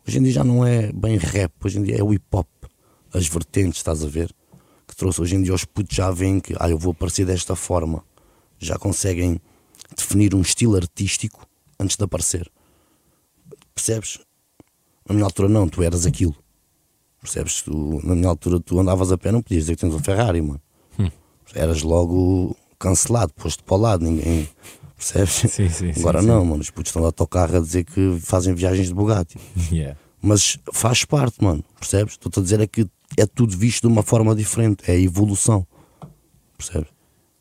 [0.07, 2.47] Hoje em dia já não é bem rap, hoje em dia é o hip hop.
[3.13, 4.33] As vertentes, estás a ver?
[4.87, 7.55] Que trouxe hoje em dia os putos já veem que ah, eu vou aparecer desta
[7.55, 8.03] forma.
[8.59, 9.39] Já conseguem
[9.95, 11.47] definir um estilo artístico
[11.79, 12.49] antes de aparecer.
[13.73, 14.19] Percebes?
[15.07, 16.35] Na minha altura não, tu eras aquilo.
[17.21, 17.61] Percebes?
[17.61, 20.41] Tu, na minha altura tu andavas a pé, não podias dizer que tens um Ferrari,
[20.41, 20.61] mano.
[21.55, 24.49] Eras logo cancelado, posto para o lado, ninguém.
[24.97, 25.51] Percebes?
[25.51, 26.27] Sim, sim, Agora sim.
[26.27, 26.61] não, mano.
[26.61, 29.37] Os putos estão lá a autocarro a dizer que fazem viagens de Bugatti.
[29.71, 29.97] Yeah.
[30.25, 31.63] Mas faz parte, mano.
[31.77, 32.13] Percebes?
[32.13, 34.83] Estou-te a dizer é que é tudo visto de uma forma diferente.
[34.89, 35.65] É a evolução.
[36.57, 36.89] Percebes?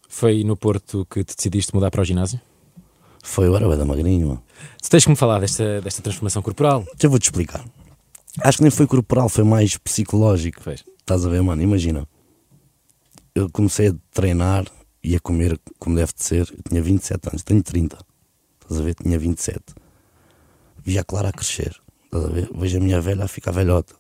[0.09, 2.41] Foi no Porto que te decidiste mudar para o ginásio?
[3.23, 4.43] Foi o Arabé da Magrinho, mano.
[4.83, 6.85] Tu tens que me falar desta, desta transformação corporal.
[7.01, 7.65] Eu vou-te explicar.
[8.41, 10.61] Acho que nem foi corporal, foi mais psicológico.
[10.63, 10.85] Pois.
[10.99, 11.63] Estás a ver, mano?
[11.63, 12.07] Imagina.
[13.35, 14.67] Eu comecei a treinar
[15.03, 16.51] e a comer como deve de ser.
[16.51, 17.99] Eu tinha 27 anos, tenho 30.
[18.61, 18.95] Estás a ver?
[18.95, 19.61] Tinha 27.
[20.85, 21.81] Vi a Clara a crescer.
[22.05, 22.51] Estás a ver?
[22.55, 23.95] Vejo a minha velha a ficar velhota.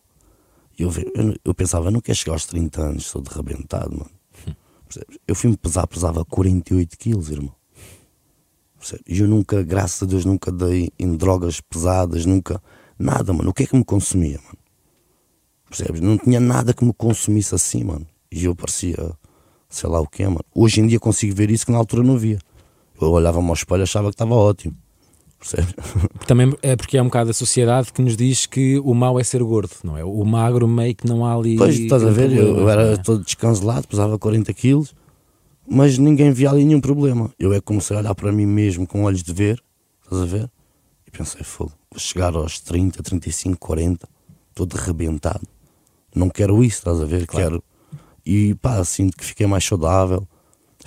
[0.82, 4.10] Eu, eu, eu pensava, eu não quero chegar aos 30 anos, sou de rebentado, mano.
[5.26, 7.54] Eu fui-me pesar, pesava 48 quilos, irmão.
[9.06, 12.60] E eu nunca, graças a Deus, nunca dei em drogas pesadas, nunca.
[12.98, 13.50] Nada, mano.
[13.50, 14.58] O que é que me consumia, mano?
[15.68, 16.00] Percebes?
[16.00, 18.06] Não tinha nada que me consumisse assim, mano.
[18.30, 18.96] E eu parecia,
[19.68, 20.44] sei lá o que, mano.
[20.54, 22.38] Hoje em dia consigo ver isso que na altura não via.
[23.00, 24.76] Eu olhava-me ao espelho e achava que estava ótimo.
[25.42, 25.74] Percebes?
[26.26, 29.24] Também é porque é um bocado a sociedade que nos diz que o mau é
[29.24, 30.04] ser gordo, não é?
[30.04, 31.56] O magro meio que não há ali.
[31.56, 32.30] Pois, estás a ver?
[32.30, 32.96] Eu, problema, eu era é?
[32.96, 34.94] todo descancelado, pesava 40 quilos,
[35.68, 37.28] mas ninguém via ali nenhum problema.
[37.38, 39.60] Eu é que comecei a olhar para mim mesmo com olhos de ver,
[40.04, 40.48] estás a ver?
[41.04, 44.08] E pensei, fogo, vou chegar aos 30, 35, 40,
[44.54, 45.42] todo arrebentado.
[46.14, 47.26] Não quero isso, estás a ver?
[47.26, 47.62] Quero.
[48.24, 50.24] E pá, sinto que fiquei mais saudável,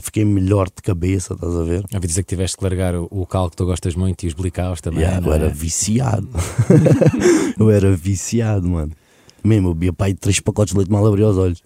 [0.02, 1.84] fiquei melhor de cabeça, estás a ver?
[1.94, 4.34] Ouvi dizer que tiveste que largar o, o cal que tu gostas muito e os
[4.34, 5.02] blicaus também.
[5.02, 5.36] Yeah, eu é?
[5.38, 6.30] era viciado.
[7.60, 8.92] eu era viciado, mano.
[9.44, 11.62] Mesmo, eu bebia pai três pacotes de leite mal abrir os olhos.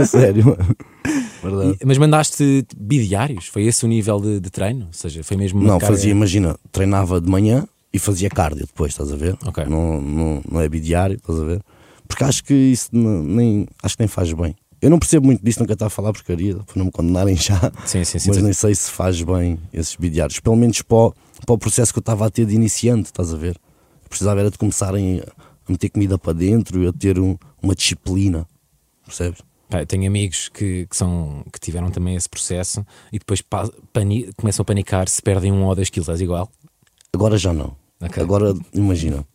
[0.00, 1.74] A Sério, mano.
[1.80, 3.46] E- mas mandaste bidiários?
[3.46, 4.86] Foi esse o nível de, de treino?
[4.86, 8.92] Ou seja, foi mesmo Não, carga- fazia, imagina, treinava de manhã e fazia cardio depois,
[8.92, 9.36] estás a ver?
[9.46, 9.64] Ok.
[9.66, 11.60] Não, não, não é bidiário, estás a ver?
[12.06, 14.56] Porque acho que isso nem, acho que nem faz bem.
[14.80, 17.58] Eu não percebo muito disso, nunca está a falar porcaria, para não me condenarem já.
[17.84, 18.28] Sim, sim, sim.
[18.28, 20.38] mas nem sei se faz bem esses bidiários.
[20.40, 21.14] Pelo menos para o,
[21.44, 23.56] para o processo que eu estava a ter de iniciante, estás a ver?
[24.04, 27.74] Eu precisava era de começarem a meter comida para dentro e a ter um- uma
[27.74, 28.46] disciplina,
[29.04, 29.40] percebes?
[29.68, 34.32] Pá, tenho amigos que, que, são, que tiveram também esse processo e depois pa- pani-
[34.36, 36.08] começam a panicar se perdem um ou dois quilos.
[36.08, 36.48] És igual?
[37.12, 37.76] Agora já não.
[38.00, 38.22] Ok.
[38.22, 39.26] Agora, imagina,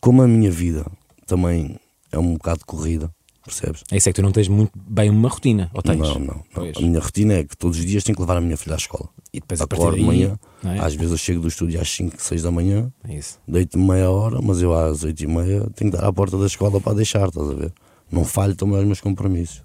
[0.00, 0.84] como a minha vida
[1.26, 1.78] também
[2.10, 3.10] é um bocado corrida,
[3.44, 3.84] percebes?
[3.90, 5.98] É isso é que tu não tens muito bem uma rotina, ou tens?
[5.98, 6.72] Não, não, não.
[6.76, 8.76] A minha rotina é que todos os dias tenho que levar a minha filha à
[8.76, 9.08] escola.
[9.32, 10.78] E depois a partir de manhã, é?
[10.78, 14.40] às vezes eu chego do estúdio às 5, 6 da manhã, É deito-me meia hora,
[14.42, 17.28] mas eu às 8 e meia tenho que dar à porta da escola para deixar,
[17.28, 17.72] estás a ver?
[18.10, 19.62] Não falho também aos meus compromissos?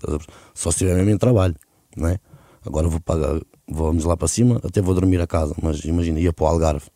[0.54, 1.56] Só se estiver mesmo em trabalho,
[1.96, 2.20] não é?
[2.66, 6.34] Agora vou pagar, vamos lá para cima, até vou dormir a casa, mas imagina, ia
[6.34, 6.88] para o Algarve,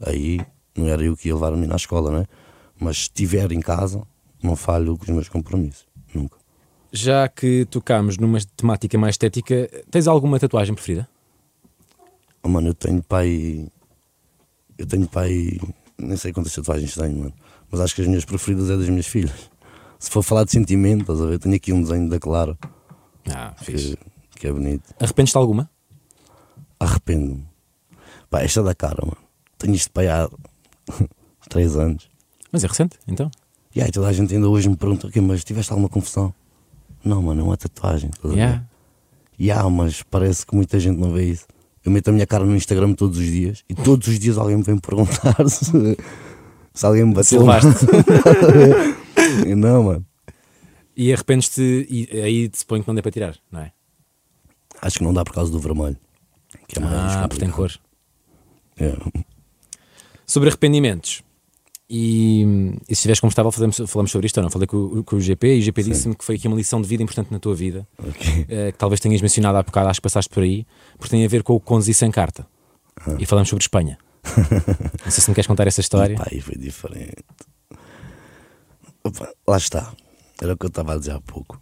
[0.00, 0.40] aí
[0.76, 2.26] não era eu que ia levar a menina à escola, não é?
[2.78, 4.02] Mas se estiver em casa,
[4.42, 5.84] não falho com os meus compromissos.
[6.92, 11.08] Já que tocámos numa temática mais estética, tens alguma tatuagem preferida?
[12.42, 13.68] Oh, mano, eu tenho pai.
[14.76, 15.58] Eu tenho pai.
[15.98, 17.34] Nem sei quantas tatuagens tenho, mano.
[17.70, 19.50] Mas acho que as minhas preferidas é das minhas filhas.
[19.98, 21.38] Se for falar de sentimento, estás a ver?
[21.38, 22.56] Tenho aqui um desenho da Clara
[23.32, 23.96] Ah, fixe.
[24.32, 24.82] que, que é bonito.
[24.98, 25.70] Arrependes-te de alguma?
[26.80, 27.46] Arrependo-me.
[28.30, 29.18] Pá, esta é da cara, mano.
[29.58, 30.28] Tenho isto pai há
[31.50, 32.08] 3 anos.
[32.50, 33.30] Mas é recente, então.
[33.74, 36.34] E aí toda a gente ainda hoje me pergunta: ok, mas tiveste alguma confusão?
[37.04, 38.10] Não, mano, é uma tatuagem.
[38.22, 38.64] Ver?
[39.38, 39.62] Yeah.
[39.62, 41.46] Há, mas parece que muita gente não vê isso.
[41.84, 44.56] Eu meto a minha cara no Instagram todos os dias e todos os dias alguém
[44.58, 45.96] me vem perguntar se,
[46.74, 47.40] se alguém me Se bateu.
[47.40, 47.86] levaste.
[49.46, 50.06] E não, mano.
[50.94, 53.72] E arrependes-te, e aí te suponho que não dê para tirar, não é?
[54.82, 55.96] Acho que não dá por causa do vermelho.
[56.68, 57.72] Que é mais Ah, porque tem cor.
[58.78, 58.94] É.
[60.26, 61.22] Sobre arrependimentos.
[61.92, 62.42] E,
[62.82, 64.50] e se estiveres confortável, falamos, falamos sobre isto ou não?
[64.50, 66.80] Falei com, o- com o GP e o GP disse-me que foi aqui uma lição
[66.80, 68.46] de vida importante na tua vida, Ok.
[68.48, 70.64] eh, que talvez tenhas mencionado há bocado, acho que passaste por aí,
[70.96, 72.46] porque tem a ver com o conduzir sem carta.
[73.04, 73.16] Ah.
[73.18, 73.98] E falamos sobre Espanha.
[75.04, 76.14] não sei se me queres contar essa história.
[76.16, 77.24] Pá, aí foi diferente.
[79.02, 79.92] Opa, lá está.
[80.40, 81.60] Era o que eu estava a dizer há pouco.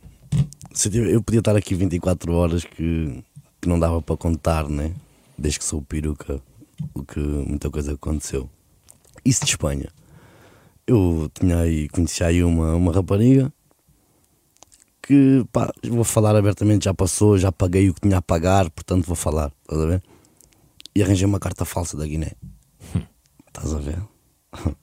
[0.92, 3.24] Eu podia estar aqui 24 horas que,
[3.60, 4.92] que não dava para contar, né?
[5.38, 6.40] Desde que sou peruca,
[6.94, 8.48] o que muita coisa aconteceu.
[9.24, 9.88] Isso de Espanha.
[10.88, 13.52] Eu tinha aí, conheci aí uma, uma rapariga
[15.02, 19.04] que, pá, vou falar abertamente, já passou, já paguei o que tinha a pagar, portanto
[19.04, 20.02] vou falar, estás a ver?
[20.94, 22.32] E arranjei uma carta falsa da Guiné.
[23.48, 24.02] Estás a ver?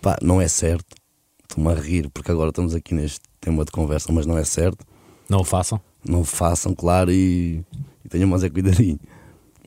[0.00, 0.94] Pá, não é certo.
[1.42, 4.86] Estou-me a rir porque agora estamos aqui neste tema de conversa, mas não é certo.
[5.28, 5.80] Não o façam.
[6.04, 7.64] Não o façam, claro, e,
[8.04, 9.00] e tenham mais é cuidadinho.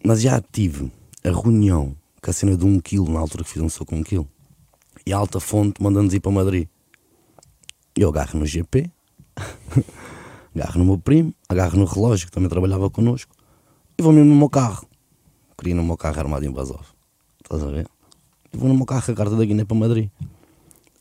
[0.01, 0.89] Mas já tive
[1.25, 3.97] a reunião com a cena de um quilo, na altura que fiz um soco com
[3.97, 4.29] um quilo.
[5.07, 6.67] E a alta fonte mandando-nos ir para Madrid.
[7.95, 8.91] Eu agarro no GP,
[10.53, 13.33] agarro no meu primo, agarro no relógio, que também trabalhava connosco,
[13.97, 14.85] e vou mesmo no meu carro.
[15.57, 16.81] Queria no meu carro armado em Basov.
[17.41, 17.87] Estás a ver?
[18.51, 20.09] E vou no meu carro com a carta da Guiné para Madrid.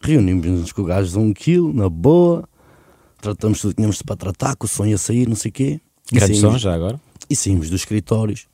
[0.00, 2.48] Reunimos-nos com o gajo de um quilo, na boa.
[3.20, 5.80] Tratamos tudo que tínhamos para tratar, que o som ia sair, não sei o quê.
[6.12, 7.00] E Grande saímos- som já agora.
[7.28, 8.46] e saímos dos escritórios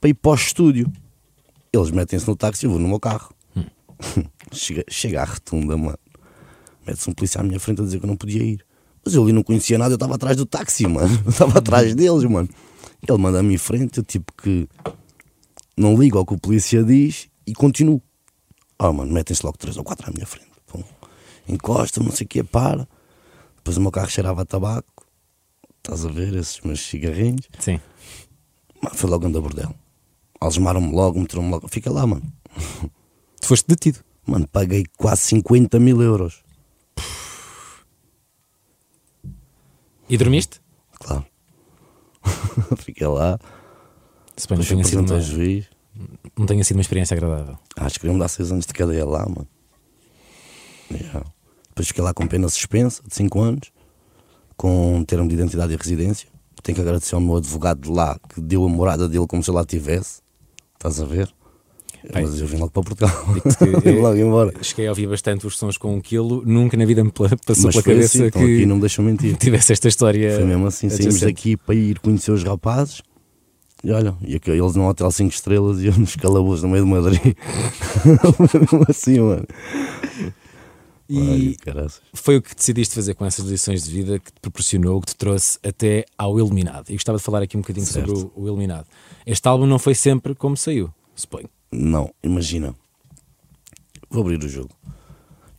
[0.00, 0.92] para ir para o estúdio.
[1.72, 3.32] Eles metem-se no táxi e eu vou no meu carro.
[4.56, 5.98] chega, chega à retunda, mano.
[6.86, 8.64] Mete-se um polícia à minha frente a dizer que eu não podia ir.
[9.04, 11.14] Mas eu ali não conhecia nada, eu estava atrás do táxi, mano.
[11.24, 12.48] Eu estava atrás deles, mano.
[13.06, 14.68] Ele manda-me em frente, eu tipo que
[15.76, 18.02] não ligo ao que o polícia diz e continuo.
[18.78, 20.50] Oh, mano, metem-se logo três ou quatro à minha frente.
[20.66, 20.82] Pum.
[21.48, 22.88] Encosta, não sei o que, para.
[23.56, 25.06] Depois o meu carro cheirava a tabaco.
[25.78, 27.48] Estás a ver esses meus cigarrinhos?
[27.58, 27.80] Sim.
[28.82, 29.74] Mano, foi logo anda bordel.
[30.40, 31.68] Algemaram-me logo, meteram-me logo.
[31.68, 32.30] Fica lá, mano.
[33.40, 34.00] Tu foste detido.
[34.28, 36.42] Mano, paguei quase 50 mil euros.
[40.06, 40.60] E dormiste?
[41.00, 41.24] Claro.
[42.76, 43.38] Fiquei lá.
[44.36, 45.64] Se bem não tenha, sido uma, juiz.
[46.38, 47.58] não tenha sido uma experiência agradável.
[47.74, 49.48] Acho que iam dar 6 anos de cadeia lá, mano.
[50.90, 51.24] Yeah.
[51.68, 53.72] Depois fiquei lá com pena suspensa de 5 anos,
[54.58, 56.28] com termo de identidade e residência.
[56.62, 59.48] Tenho que agradecer ao meu advogado de lá que deu a morada dele como se
[59.48, 60.20] eu lá tivesse.
[60.74, 61.34] Estás a ver?
[62.12, 63.10] Bem, Mas eu vim logo para Portugal.
[64.00, 64.52] Logo embora.
[64.62, 67.58] cheguei a ouvir bastante os sons com um quilo, nunca na vida me passou Mas
[67.58, 69.36] pela foi cabeça assim, então que aqui não me deixam mentir.
[69.38, 70.36] tivesse esta história.
[70.36, 73.02] Foi mesmo assim, saímos daqui para ir conhecer os rapazes.
[73.82, 76.90] E olha, e eles num hotel 5 estrelas e eu nos calabouços no meio de
[76.90, 77.36] Madrid.
[78.88, 79.46] Assim, mano.
[81.08, 85.00] E Ai, foi o que decidiste fazer com essas lições de vida que te proporcionou,
[85.00, 86.90] que te trouxe até ao Iluminado.
[86.90, 88.14] E gostava de falar aqui um bocadinho Certo.
[88.14, 88.86] sobre o, o Iluminado.
[89.24, 91.48] Este álbum não foi sempre como saiu, suponho.
[91.70, 92.74] Não, imagina.
[94.10, 94.70] Vou abrir o jogo.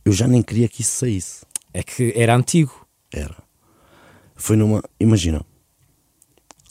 [0.04, 1.44] Eu já nem queria que isso saísse.
[1.72, 2.86] É que era antigo.
[3.12, 3.36] Era.
[4.34, 4.82] Foi numa.
[4.98, 5.44] Imagina.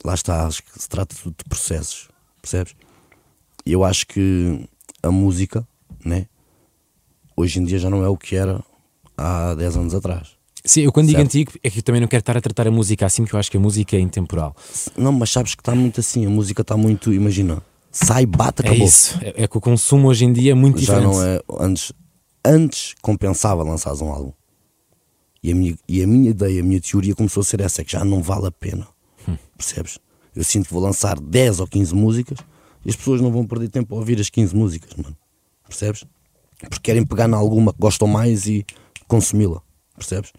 [0.04, 2.10] Lá está, acho que se trata de processos.
[2.42, 2.76] Percebes?
[3.66, 4.68] E eu acho que
[5.04, 5.68] a música,
[6.04, 6.26] né?
[7.36, 8.64] Hoje em dia já não é o que era
[9.18, 10.38] há 10 anos atrás.
[10.64, 11.28] Sim, eu quando digo Certo.
[11.30, 13.40] antigo é que eu também não quero estar a tratar a música assim, porque eu
[13.40, 14.56] acho que a música é intemporal.
[14.98, 16.26] Não, mas sabes que está muito assim.
[16.26, 17.14] A música está muito.
[17.14, 17.62] Imagina.
[17.92, 18.82] Sai, bate, acabou.
[18.82, 19.18] É isso.
[19.22, 21.16] É, é que o consumo hoje em dia é muito já diferente.
[21.16, 21.42] não é.
[21.60, 21.92] Antes,
[22.46, 24.32] antes compensava lançares um álbum.
[25.42, 27.84] E a, minha, e a minha ideia, a minha teoria começou a ser essa: é
[27.84, 28.88] que já não vale a pena.
[29.58, 30.00] Percebes?
[30.36, 32.38] Eu sinto que vou lançar 10 ou 15 músicas
[32.86, 35.16] e as pessoas não vão perder tempo a ouvir as 15 músicas, mano.
[35.68, 36.06] Percebes?
[36.60, 38.66] Porque querem pegar na alguma que gostam mais e
[39.08, 39.62] consumi-la.
[39.96, 40.32] Percebes?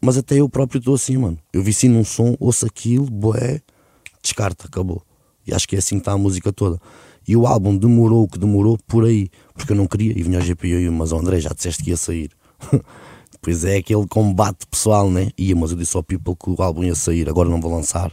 [0.00, 1.38] Mas até eu próprio estou assim, mano.
[1.52, 3.60] Eu vici num som, ouço aquilo, boé,
[4.22, 5.02] descarta, acabou.
[5.48, 6.78] E acho que é assim que está a música toda.
[7.26, 10.12] E o álbum demorou o que demorou por aí, porque eu não queria.
[10.18, 12.30] E vinha e eu, mas oh, André, já disseste que ia sair.
[13.32, 15.30] Depois é aquele combate pessoal, né?
[15.38, 18.12] Ia, mas eu disse ao People que o álbum ia sair, agora não vou lançar.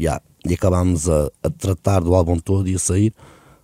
[0.00, 0.20] Ya.
[0.46, 3.12] E acabámos a, a tratar do álbum todo e a sair.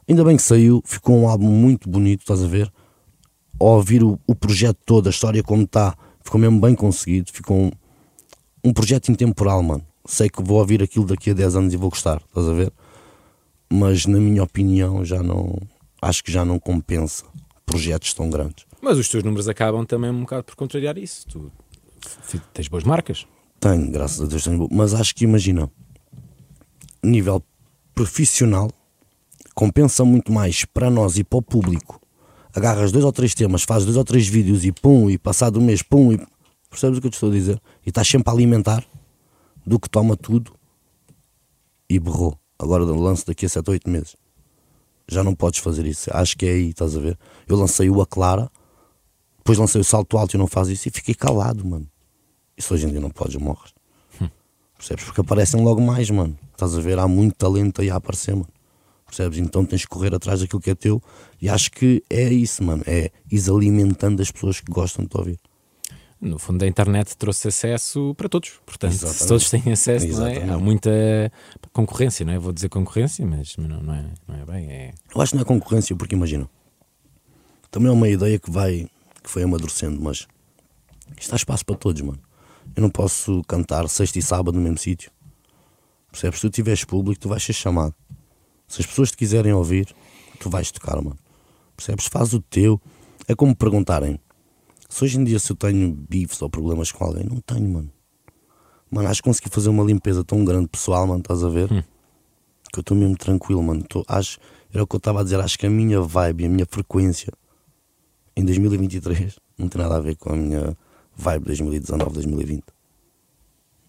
[0.08, 2.72] Ainda bem que saiu, ficou um álbum muito bonito, estás a ver?
[3.58, 7.30] Ao ouvir o, o projeto todo, a história como está, ficou mesmo bem conseguido.
[7.32, 7.70] Ficou um,
[8.64, 9.84] um projeto intemporal, mano.
[10.10, 12.72] Sei que vou ouvir aquilo daqui a 10 anos e vou gostar, estás a ver?
[13.70, 15.54] Mas na minha opinião já não.
[16.00, 17.24] Acho que já não compensa
[17.66, 18.64] projetos tão grandes.
[18.80, 21.26] Mas os teus números acabam também um bocado por contrariar isso.
[21.26, 21.52] Tu
[22.54, 23.26] tens boas marcas.
[23.60, 24.56] Tenho, graças a Deus tenho.
[24.56, 25.70] bo- Mas acho que imagina,
[27.02, 27.42] nível
[27.94, 28.70] profissional,
[29.54, 32.00] compensa muito mais para nós e para o público.
[32.54, 35.64] Agarras dois ou três temas, fazes dois ou três vídeos e pum, e passado um
[35.64, 36.20] mês, pum, e
[36.70, 37.60] percebes o que eu te estou a dizer?
[37.84, 38.84] E estás sempre a alimentar
[39.68, 40.52] do que toma tudo
[41.88, 42.38] e berrou.
[42.58, 44.16] Agora lanço daqui a 7 ou 8 meses.
[45.06, 46.10] Já não podes fazer isso.
[46.12, 47.18] Acho que é aí, estás a ver?
[47.46, 48.50] Eu lancei o A Clara,
[49.38, 51.88] depois lancei o Salto Alto e não faz isso e fiquei calado, mano.
[52.56, 53.72] Isso hoje em dia não podes, morres.
[54.76, 55.04] Percebes?
[55.04, 56.38] Porque aparecem logo mais, mano.
[56.52, 56.98] Estás a ver?
[56.98, 58.48] Há muito talento aí a aparecer, mano.
[59.06, 59.38] Percebes?
[59.38, 61.02] Então tens que correr atrás daquilo que é teu.
[61.40, 62.82] E acho que é isso, mano.
[62.86, 65.40] É ir alimentando as pessoas que gostam de te ouvir.
[66.20, 68.60] No fundo, a internet trouxe acesso para todos.
[68.66, 69.28] Portanto, se Exatamente.
[69.28, 70.50] todos têm acesso, não é?
[70.50, 70.90] há muita
[71.72, 72.38] concorrência, não é?
[72.38, 74.70] Vou dizer concorrência, mas não, não é, não é bem.
[74.70, 74.94] É...
[75.14, 76.50] Eu acho que não é concorrência, porque imagina.
[77.70, 78.88] Também é uma ideia que vai.
[79.22, 80.26] que foi amadurecendo, mas.
[81.16, 82.20] Isto há espaço para todos, mano.
[82.74, 85.10] Eu não posso cantar sexta e sábado no mesmo sítio.
[86.10, 86.40] Percebes?
[86.40, 87.94] Se tu tiveres público, tu vais ser chamado.
[88.66, 89.94] Se as pessoas te quiserem ouvir,
[90.40, 91.18] tu vais tocar, mano.
[91.76, 92.06] Percebes?
[92.06, 92.80] Faz o teu.
[93.28, 94.18] É como perguntarem
[94.88, 97.24] se hoje em dia se eu tenho bifes ou problemas com alguém.
[97.24, 97.92] Não tenho, mano.
[98.90, 101.68] Mano, acho que consegui fazer uma limpeza tão grande pessoal, mano, estás a ver?
[102.72, 103.82] Que eu estou mesmo tranquilo, mano.
[103.84, 104.38] Tô, acho,
[104.72, 107.32] era o que eu estava a dizer, acho que a minha vibe, a minha frequência
[108.34, 110.76] em 2023 não tem nada a ver com a minha
[111.14, 112.64] vibe 2019, 2020.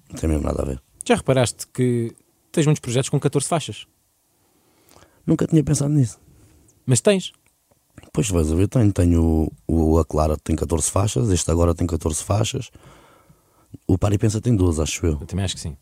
[0.10, 0.82] Não tem mesmo nada a ver.
[1.08, 2.14] Já reparaste que
[2.52, 3.88] tens muitos projetos com 14 faixas,
[5.26, 6.20] Nunca tinha pensado nisso.
[6.86, 7.32] mas tens.
[8.14, 11.86] Pois vais a ver, tenho, tenho o, A Clara tem 14 faixas, este agora tem
[11.88, 12.70] 14 faixas.
[13.88, 15.12] O Pari Pensa tem 12, acho eu.
[15.22, 15.76] Eu também acho que sim.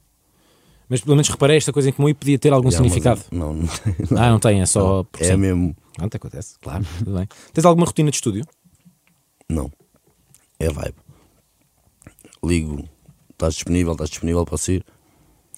[0.90, 3.22] Mas pelo menos reparei esta coisa em comum e podia ter algum Yeah, significado.
[3.32, 3.54] Não,
[4.10, 5.04] não, Ah, não tem, é só.
[5.04, 5.76] por é mesmo.
[5.96, 7.28] Pronto, acontece, claro, tudo bem.
[7.54, 8.46] Tens alguma rotina de estúdio?
[9.50, 9.72] Não.
[10.60, 10.96] É vibe.
[12.44, 12.88] Ligo.
[13.32, 14.84] Estás disponível, estás disponível para sair?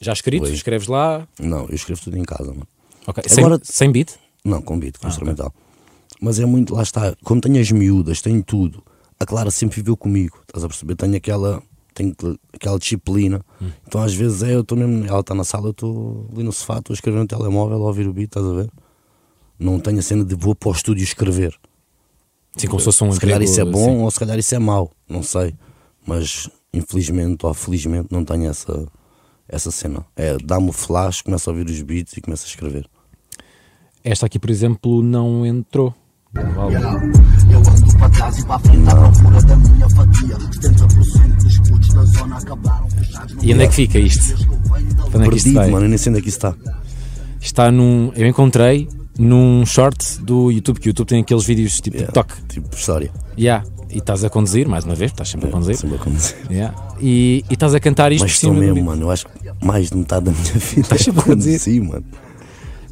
[0.01, 0.47] Já escrito?
[0.47, 1.27] Escreves lá?
[1.39, 2.67] Não, eu escrevo tudo em casa, mano.
[3.07, 3.23] Ok.
[3.37, 4.17] Agora- Sem, sem beat?
[4.43, 5.53] Não, com beat, com instrumental.
[6.21, 8.83] Mas é muito, lá está, como tenho as miúdas, tenho tudo.
[9.19, 10.95] A Clara sempre viveu comigo, estás a perceber?
[10.95, 11.61] Tenho aquela,
[11.93, 13.43] tenho que- aquela disciplina.
[13.87, 16.51] Então às vezes é, eu estou mesmo, ela está na sala, eu estou ali no
[16.51, 18.69] sofá, estou a escrever no telemóvel, a ouvir o beat, estás a ver?
[19.57, 21.53] Não tenho a cena de vou para o estúdio escrever.
[22.57, 24.01] Sim, como se fosse um se calhar isso é bom assim.
[24.03, 25.53] ou se calhar isso é mau, não sei.
[26.05, 28.87] Mas infelizmente ou felizmente não tenho essa,
[29.47, 30.05] essa cena.
[30.15, 32.89] É, dá-me o flash, começo a ouvir os beats e começo a escrever.
[34.03, 35.93] Esta aqui, por exemplo, não entrou.
[36.35, 40.37] Eu ando para trás e para frente à procura da minha fatia.
[40.37, 44.37] 70% dos putos da zona acabaram fechados no E onde é que fica isto?
[44.37, 45.71] Para onde é que isto Perdido, vai?
[45.71, 46.55] mano, eu nem sei onde é que isso está.
[47.41, 48.11] Está num.
[48.15, 48.87] Eu encontrei
[49.17, 52.41] num short do YouTube, que o YouTube tem aqueles vídeos tipo Yeah, TikTok.
[52.47, 53.11] Tipo história.
[53.35, 53.65] Yeah.
[53.89, 55.77] E estás a conduzir, mais uma vez, estás sempre a conduzir.
[55.77, 56.35] Sempre a conduzir.
[56.51, 56.75] Yeah.
[57.01, 59.01] E, e estás a cantar isto Mas por estou cima do mesmo, mano.
[59.01, 61.59] Eu acho que mais de metade da minha vida Estás sempre a é conduzir.
[61.59, 62.05] Sim, mano.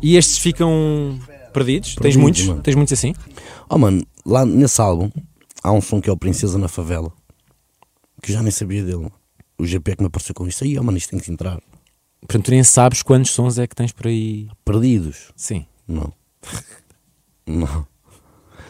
[0.01, 1.19] E estes ficam
[1.57, 1.89] perdidos?
[1.95, 2.45] Tens Perdidos, muitos?
[2.45, 2.61] mano.
[2.61, 3.13] Tens muitos assim?
[3.69, 5.09] Oh, mano, lá nesse álbum
[5.63, 7.11] há um som que é o Princesa na Favela.
[8.21, 8.97] Que eu já nem sabia dele.
[8.97, 9.11] mano.
[9.57, 10.63] O GP é que me apareceu com isso.
[10.63, 11.59] Aí, oh, mano, isto tem que entrar.
[12.21, 14.47] Portanto, tu nem sabes quantos sons é que tens por aí.
[14.63, 15.31] Perdidos.
[15.35, 15.65] Sim.
[15.87, 16.13] Não.
[17.45, 17.87] Não.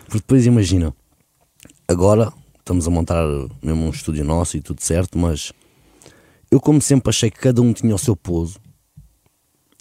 [0.06, 0.94] Porque depois imagina,
[1.88, 3.24] agora estamos a montar
[3.62, 5.52] mesmo um estúdio nosso e tudo certo, mas
[6.50, 8.60] eu como sempre achei que cada um tinha o seu pouso,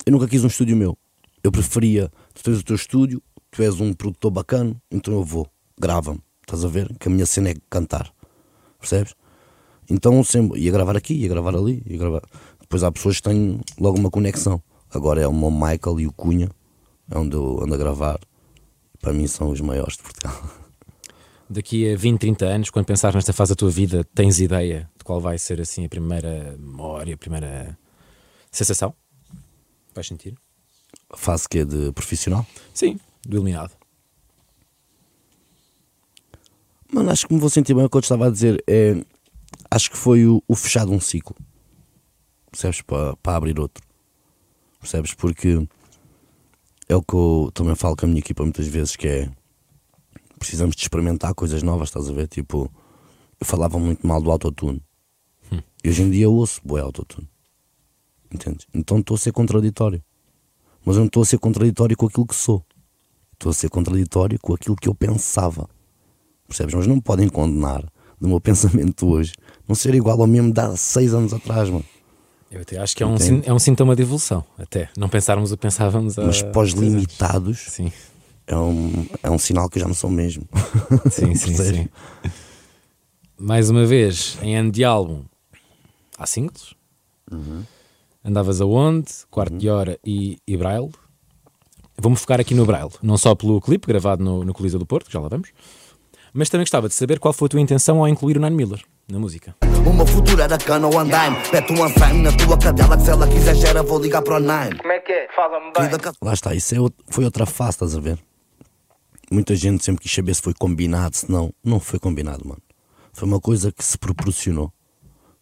[0.05, 0.97] eu nunca quis um estúdio meu.
[1.42, 5.49] Eu preferia, tu tens o teu estúdio, tu és um produtor bacana, então eu vou,
[5.81, 6.94] grava-me, estás a ver?
[6.99, 8.12] Que a minha cena é cantar,
[8.79, 9.14] percebes?
[9.88, 12.22] Então sempre ia gravar aqui, ia gravar ali, ia gravar.
[12.61, 14.61] Depois há pessoas que têm logo uma conexão.
[14.90, 16.51] Agora é o meu Michael e o Cunha,
[17.11, 18.20] é onde eu ando a gravar.
[19.01, 20.42] Para mim são os maiores de Portugal.
[21.49, 25.05] Daqui a 20, 30 anos, quando pensares nesta fase da tua vida, tens ideia de
[25.05, 27.79] qual vai ser assim a primeira memória, a primeira
[28.51, 28.92] sensação?
[29.94, 30.35] Vais sentir?
[31.14, 32.47] Fase que é de profissional.
[32.75, 33.73] Sim, do eliminado.
[36.92, 38.62] Mano, acho que me vou sentir bem o que eu estava a dizer.
[38.66, 39.05] É,
[39.71, 41.37] acho que foi o, o fechar de um ciclo.
[42.51, 42.83] Percebes?
[42.83, 43.85] Para, para abrir outro.
[44.81, 45.14] Percebes?
[45.14, 45.66] Porque
[46.88, 49.31] é o que eu também falo com a minha equipa muitas vezes, que é
[50.38, 52.29] precisamos de experimentar coisas novas, estás a ver?
[52.29, 52.71] Tipo,
[53.40, 54.83] eu falava muito mal do autotune.
[55.83, 57.29] E hoje em dia eu ouço bué autotune.
[58.33, 58.66] Entendes?
[58.75, 60.03] Então estou a ser contraditório.
[60.87, 62.64] Mas eu não estou a ser contraditório com aquilo que sou.
[63.33, 65.68] Estou a ser contraditório com aquilo que eu pensava.
[66.46, 66.75] Percebes?
[66.75, 67.85] Mas não me podem condenar
[68.20, 69.33] do meu pensamento hoje
[69.66, 71.85] não ser igual ao mesmo de há seis anos atrás, mano.
[72.49, 74.88] Eu até acho que é um, é um sintoma de evolução, até.
[74.96, 76.94] Não pensarmos o que pensávamos há Mas para os seis anos.
[76.94, 77.92] limitados Sim,
[78.46, 80.49] é um, é um sinal que eu já não sou mesmo.
[81.11, 81.88] sim, sim, sim.
[83.37, 85.25] Mais uma vez, em ano de álbum,
[86.16, 86.75] há singles.
[87.31, 87.64] Uhum.
[88.26, 89.06] Andavas aonde?
[89.30, 90.90] Quarto de hora e, e Braille.
[91.96, 95.06] Vou-me focar aqui no Braille, não só pelo clipe gravado no, no Coliseu do Porto,
[95.06, 95.50] que já lá vamos,
[96.34, 98.82] mas também gostava de saber qual foi a tua intenção ao incluir o Nine Miller
[99.08, 99.54] na música.
[99.88, 101.36] O meu futuro era cana ou andaime.
[101.52, 104.40] Mete um andaime na tua cadela que se ela quiser gera, vou ligar para o
[104.40, 104.76] Nine.
[104.78, 105.28] Como é que é?
[105.34, 105.88] Fala-me bem.
[106.20, 108.18] Lá está, isso é out- foi outra face, estás a ver?
[109.30, 111.50] Muita gente sempre quis saber se foi combinado, se não.
[111.64, 112.60] Não foi combinado, mano.
[113.12, 114.70] Foi uma coisa que se proporcionou.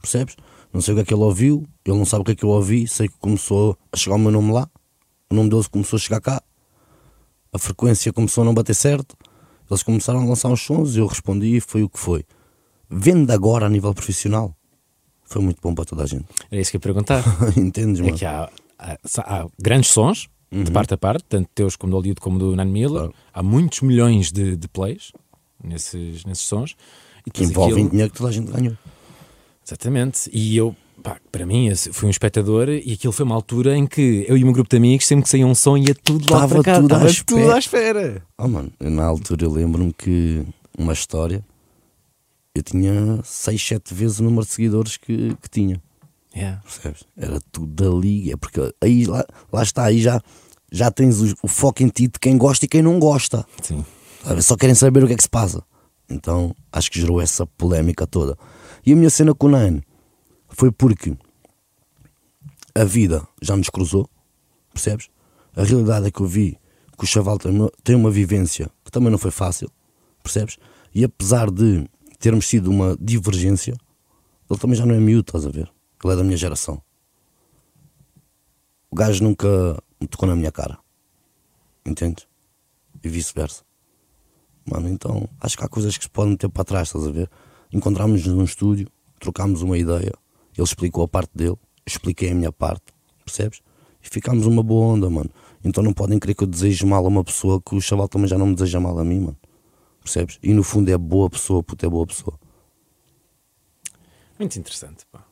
[0.00, 0.36] Percebes?
[0.74, 2.44] Não sei o que é que ele ouviu, ele não sabe o que é que
[2.44, 4.68] eu ouvi, sei que começou a chegar o meu nome lá,
[5.30, 6.42] o nome deles começou a chegar cá,
[7.52, 9.16] a frequência começou a não bater certo,
[9.70, 12.24] eles começaram a lançar uns sons e eu respondi e foi o que foi.
[12.90, 14.54] Vendo agora a nível profissional,
[15.22, 16.24] foi muito bom para toda a gente.
[16.50, 17.22] Era isso que eu ia perguntar.
[17.56, 18.16] Entendes, É mano?
[18.18, 22.20] que há, há- há grandes sons, de parte a parte, tanto teus como do Hollywood
[22.20, 22.98] como do Nine Miller.
[22.98, 23.14] Claro.
[23.32, 25.10] Há muitos milhões de, de plays
[25.62, 26.76] nesses, nesses sons.
[27.26, 28.76] E Que envolvem aquilo- dinheiro que toda a gente ganhou.
[29.66, 30.28] Exatamente.
[30.32, 34.24] E eu, pá, para mim, fui um espectador e aquilo foi uma altura em que
[34.28, 36.46] eu e o meu grupo de amigos, sempre que saía um som, ia tudo lá
[36.46, 36.80] para cá.
[36.80, 37.40] tudo à Estava espera.
[37.42, 38.22] tudo à espera.
[38.38, 40.44] Oh mano, eu, na altura eu lembro-me que
[40.78, 41.44] uma história
[42.54, 45.80] eu tinha 6, 7 vezes o número de seguidores que, que tinha,
[46.36, 46.60] Yeah.
[46.62, 47.04] percebes?
[47.16, 50.20] Era tudo ali, é porque aí lá, lá está, aí já,
[50.70, 53.46] já tens o, o foco em ti de quem gosta e quem não gosta.
[53.62, 53.84] Sim.
[54.24, 54.42] Sabe?
[54.42, 55.62] Só querem saber o que é que se passa.
[56.10, 58.36] Então acho que gerou essa polémica toda.
[58.86, 59.82] E a minha cena com o Nine
[60.48, 61.16] foi porque
[62.74, 64.08] a vida já nos cruzou,
[64.72, 65.08] percebes?
[65.56, 66.58] A realidade é que eu vi
[66.98, 67.38] que o Chaval
[67.82, 69.70] tem uma, vivência que também não foi fácil,
[70.22, 70.58] percebes?
[70.94, 73.74] E apesar de termos sido uma divergência,
[74.50, 75.72] ele também já não é miúdo, estás a ver?
[76.02, 76.82] Ele é da minha geração.
[78.90, 79.48] o gajo nunca
[80.00, 80.78] me tocou na minha cara.
[81.86, 82.26] Entendes?
[83.02, 83.64] E vice-versa.
[84.64, 87.30] Mano, então acho que há coisas que se podem meter para trás, estás a ver?
[87.74, 90.12] Encontramos-nos num estúdio, trocámos uma ideia,
[90.56, 92.84] ele explicou a parte dele, expliquei a minha parte,
[93.24, 93.60] percebes?
[94.02, 95.28] E ficámos uma boa onda, mano.
[95.64, 98.28] Então não podem crer que eu desejo mal a uma pessoa que o chaval também
[98.28, 99.36] já não me deseja mal a mim, mano.
[100.02, 100.38] Percebes?
[100.42, 102.38] E no fundo é boa pessoa, puto, é boa pessoa.
[104.38, 105.24] Muito interessante, pá.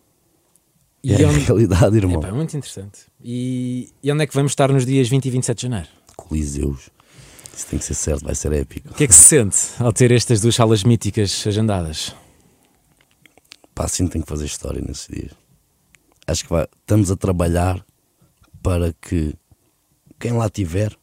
[1.04, 2.22] E é a onde- realidade, irmão.
[2.24, 3.00] É muito interessante.
[3.22, 5.88] E, e onde é que vamos estar nos dias 20 e 27 de janeiro?
[6.16, 6.90] Coliseus.
[7.54, 8.88] Isso tem que ser certo, vai ser épico.
[8.90, 12.14] O que é que se sente ao ter estas duas salas míticas agendadas?
[13.74, 15.32] Pá, assim tem que fazer história nesses dias.
[16.26, 17.84] Acho que vai, estamos a trabalhar
[18.62, 19.34] para que
[20.20, 20.96] quem lá tiver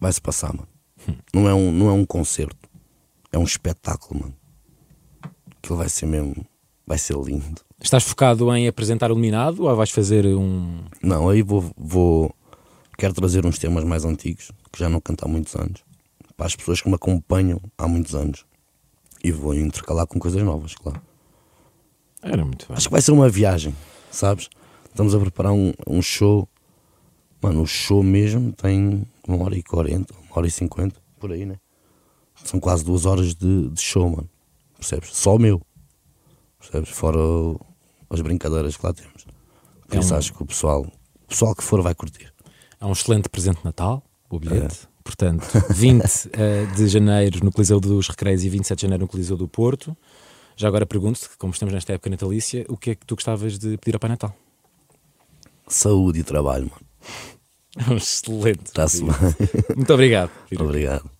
[0.00, 0.68] vai se passar, mano.
[1.32, 2.68] Não é um, não é um concerto,
[3.30, 4.34] é um espetáculo, mano.
[5.58, 6.46] Aquilo vai ser mesmo,
[6.86, 7.60] vai ser lindo.
[7.80, 10.84] Estás focado em apresentar o eliminado ou vais fazer um.
[11.02, 12.34] Não, aí vou, vou
[12.98, 15.84] quero trazer uns temas mais antigos que já não canto há muitos anos
[16.36, 18.44] para as pessoas que me acompanham há muitos anos
[19.22, 21.00] e vou intercalar com coisas novas, claro.
[22.22, 22.76] Era muito bem.
[22.76, 23.74] Acho que vai ser uma viagem,
[24.10, 24.48] sabes?
[24.88, 26.48] Estamos a preparar um, um show.
[27.42, 31.44] Mano, o show mesmo tem uma hora e quarenta, uma hora e cinquenta, por aí,
[31.44, 31.56] né?
[32.44, 34.28] São quase duas horas de, de show, mano.
[34.76, 35.10] Percebes?
[35.14, 35.60] Só o meu.
[36.58, 36.90] Percebes?
[36.90, 37.60] Fora o-
[38.10, 39.26] as brincadeiras que lá temos.
[39.86, 40.82] Por É isso um- acho que o pessoal,
[41.24, 42.32] o pessoal que for vai curtir.
[42.80, 44.88] É um excelente presente de Natal, o bilhete.
[45.02, 49.36] Portanto, 20 eh, de janeiro no Coliseu dos Recreios e 27 de janeiro no Coliseu
[49.36, 49.96] do Porto.
[50.56, 53.76] Já agora pergunto-te, como estamos nesta época natalícia, o que é que tu gostavas de
[53.76, 54.34] pedir ao Pai Natal?
[55.68, 57.94] Saúde e trabalho, mano.
[58.00, 58.64] Excelente.
[58.64, 59.12] Está-se bem.
[59.76, 60.30] Muito obrigado.
[60.58, 61.10] Obrigado.